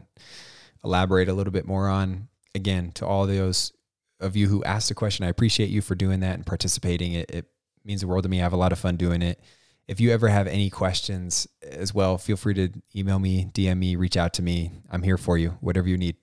elaborate 0.84 1.30
a 1.30 1.34
little 1.34 1.54
bit 1.54 1.66
more 1.66 1.88
on. 1.88 2.28
Again 2.56 2.92
to 2.94 3.06
all 3.06 3.26
those 3.26 3.74
of 4.20 4.36
you 4.36 4.48
who 4.48 4.64
asked 4.64 4.92
a 4.92 4.96
question 4.96 5.26
i 5.26 5.30
appreciate 5.30 5.70
you 5.70 5.82
for 5.82 5.96
doing 5.96 6.20
that 6.22 6.36
and 6.36 6.46
participating. 6.46 7.14
It, 7.14 7.32
it 7.32 7.46
means 7.84 8.02
the 8.02 8.08
world 8.08 8.24
to 8.24 8.30
me. 8.30 8.40
I 8.40 8.44
have 8.44 8.54
a 8.54 8.58
lot 8.58 8.72
of 8.72 8.80
fun 8.80 8.96
doing 8.96 9.22
it 9.22 9.40
if 9.88 10.00
you 10.00 10.12
ever 10.12 10.30
have 10.30 10.48
any 10.48 10.70
questions 10.70 11.48
as 11.62 11.94
well, 11.94 12.18
feel 12.18 12.38
free 12.38 12.54
to 12.54 12.70
email 12.96 13.20
me, 13.20 13.46
DM 13.54 13.78
me, 13.78 13.96
reach 13.96 14.16
out 14.16 14.34
to 14.36 14.42
me. 14.42 14.72
I'm 14.90 15.04
here 15.04 15.18
for 15.18 15.38
you, 15.38 15.58
whatever 15.62 15.88
you 15.88 15.98
need. 15.98 16.16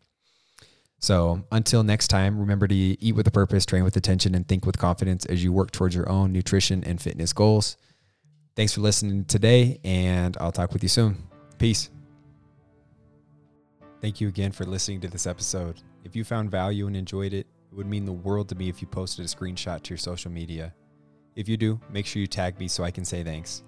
So 0.98 1.44
until 1.50 1.82
next 1.82 2.08
time, 2.08 2.38
remember 2.38 2.68
to 2.68 2.74
eat 2.74 3.14
with 3.14 3.26
a 3.26 3.30
purpose, 3.30 3.64
train 3.64 3.84
with 3.84 3.96
attention, 3.96 4.34
and 4.34 4.46
think 4.46 4.66
with 4.66 4.78
confidence 4.78 5.24
as 5.26 5.42
you 5.42 5.52
work 5.52 5.70
towards 5.70 5.94
your 5.94 6.08
own 6.08 6.32
nutrition 6.32 6.84
and 6.84 7.00
fitness 7.00 7.32
goals. 7.32 7.76
Thanks 8.56 8.74
for 8.74 8.80
listening 8.80 9.24
today, 9.24 9.80
and 9.84 10.36
I'll 10.40 10.52
talk 10.52 10.72
with 10.72 10.82
you 10.82 10.88
soon. 10.88 11.16
Peace. 11.58 11.90
Thank 14.02 14.20
you 14.20 14.28
again 14.28 14.52
for 14.52 14.64
listening 14.64 15.00
to 15.02 15.08
this 15.08 15.26
episode. 15.26 15.80
If 16.04 16.16
you 16.16 16.24
found 16.24 16.50
value 16.50 16.86
and 16.86 16.96
enjoyed 16.96 17.32
it, 17.32 17.46
it 17.70 17.74
would 17.74 17.86
mean 17.86 18.04
the 18.04 18.12
world 18.12 18.48
to 18.50 18.54
me 18.54 18.68
if 18.68 18.82
you 18.82 18.88
posted 18.88 19.24
a 19.24 19.28
screenshot 19.28 19.82
to 19.82 19.90
your 19.90 19.98
social 19.98 20.30
media. 20.30 20.74
If 21.36 21.48
you 21.48 21.56
do, 21.56 21.80
make 21.90 22.06
sure 22.06 22.20
you 22.20 22.26
tag 22.26 22.58
me 22.58 22.68
so 22.68 22.84
I 22.84 22.90
can 22.90 23.04
say 23.04 23.22
thanks. 23.22 23.62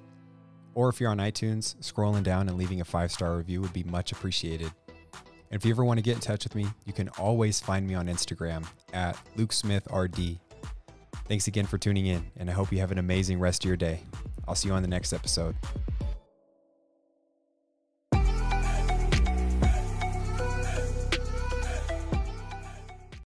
Or 0.74 0.88
if 0.88 1.00
you're 1.00 1.10
on 1.10 1.18
iTunes, 1.18 1.76
scrolling 1.76 2.22
down 2.22 2.48
and 2.48 2.56
leaving 2.56 2.80
a 2.80 2.84
five 2.84 3.12
star 3.12 3.36
review 3.36 3.60
would 3.60 3.72
be 3.72 3.84
much 3.84 4.12
appreciated. 4.12 4.72
And 5.50 5.60
if 5.60 5.66
you 5.66 5.72
ever 5.72 5.84
want 5.84 5.98
to 5.98 6.02
get 6.02 6.14
in 6.14 6.20
touch 6.20 6.44
with 6.44 6.54
me, 6.54 6.66
you 6.86 6.92
can 6.92 7.08
always 7.10 7.60
find 7.60 7.86
me 7.86 7.94
on 7.94 8.06
Instagram 8.06 8.66
at 8.94 9.18
LukeSmithRD. 9.36 10.38
Thanks 11.26 11.46
again 11.46 11.66
for 11.66 11.78
tuning 11.78 12.06
in, 12.06 12.24
and 12.38 12.48
I 12.48 12.52
hope 12.54 12.72
you 12.72 12.80
have 12.80 12.90
an 12.90 12.98
amazing 12.98 13.38
rest 13.38 13.64
of 13.64 13.68
your 13.68 13.76
day. 13.76 14.00
I'll 14.48 14.54
see 14.54 14.68
you 14.68 14.74
on 14.74 14.82
the 14.82 14.88
next 14.88 15.12
episode. 15.12 15.54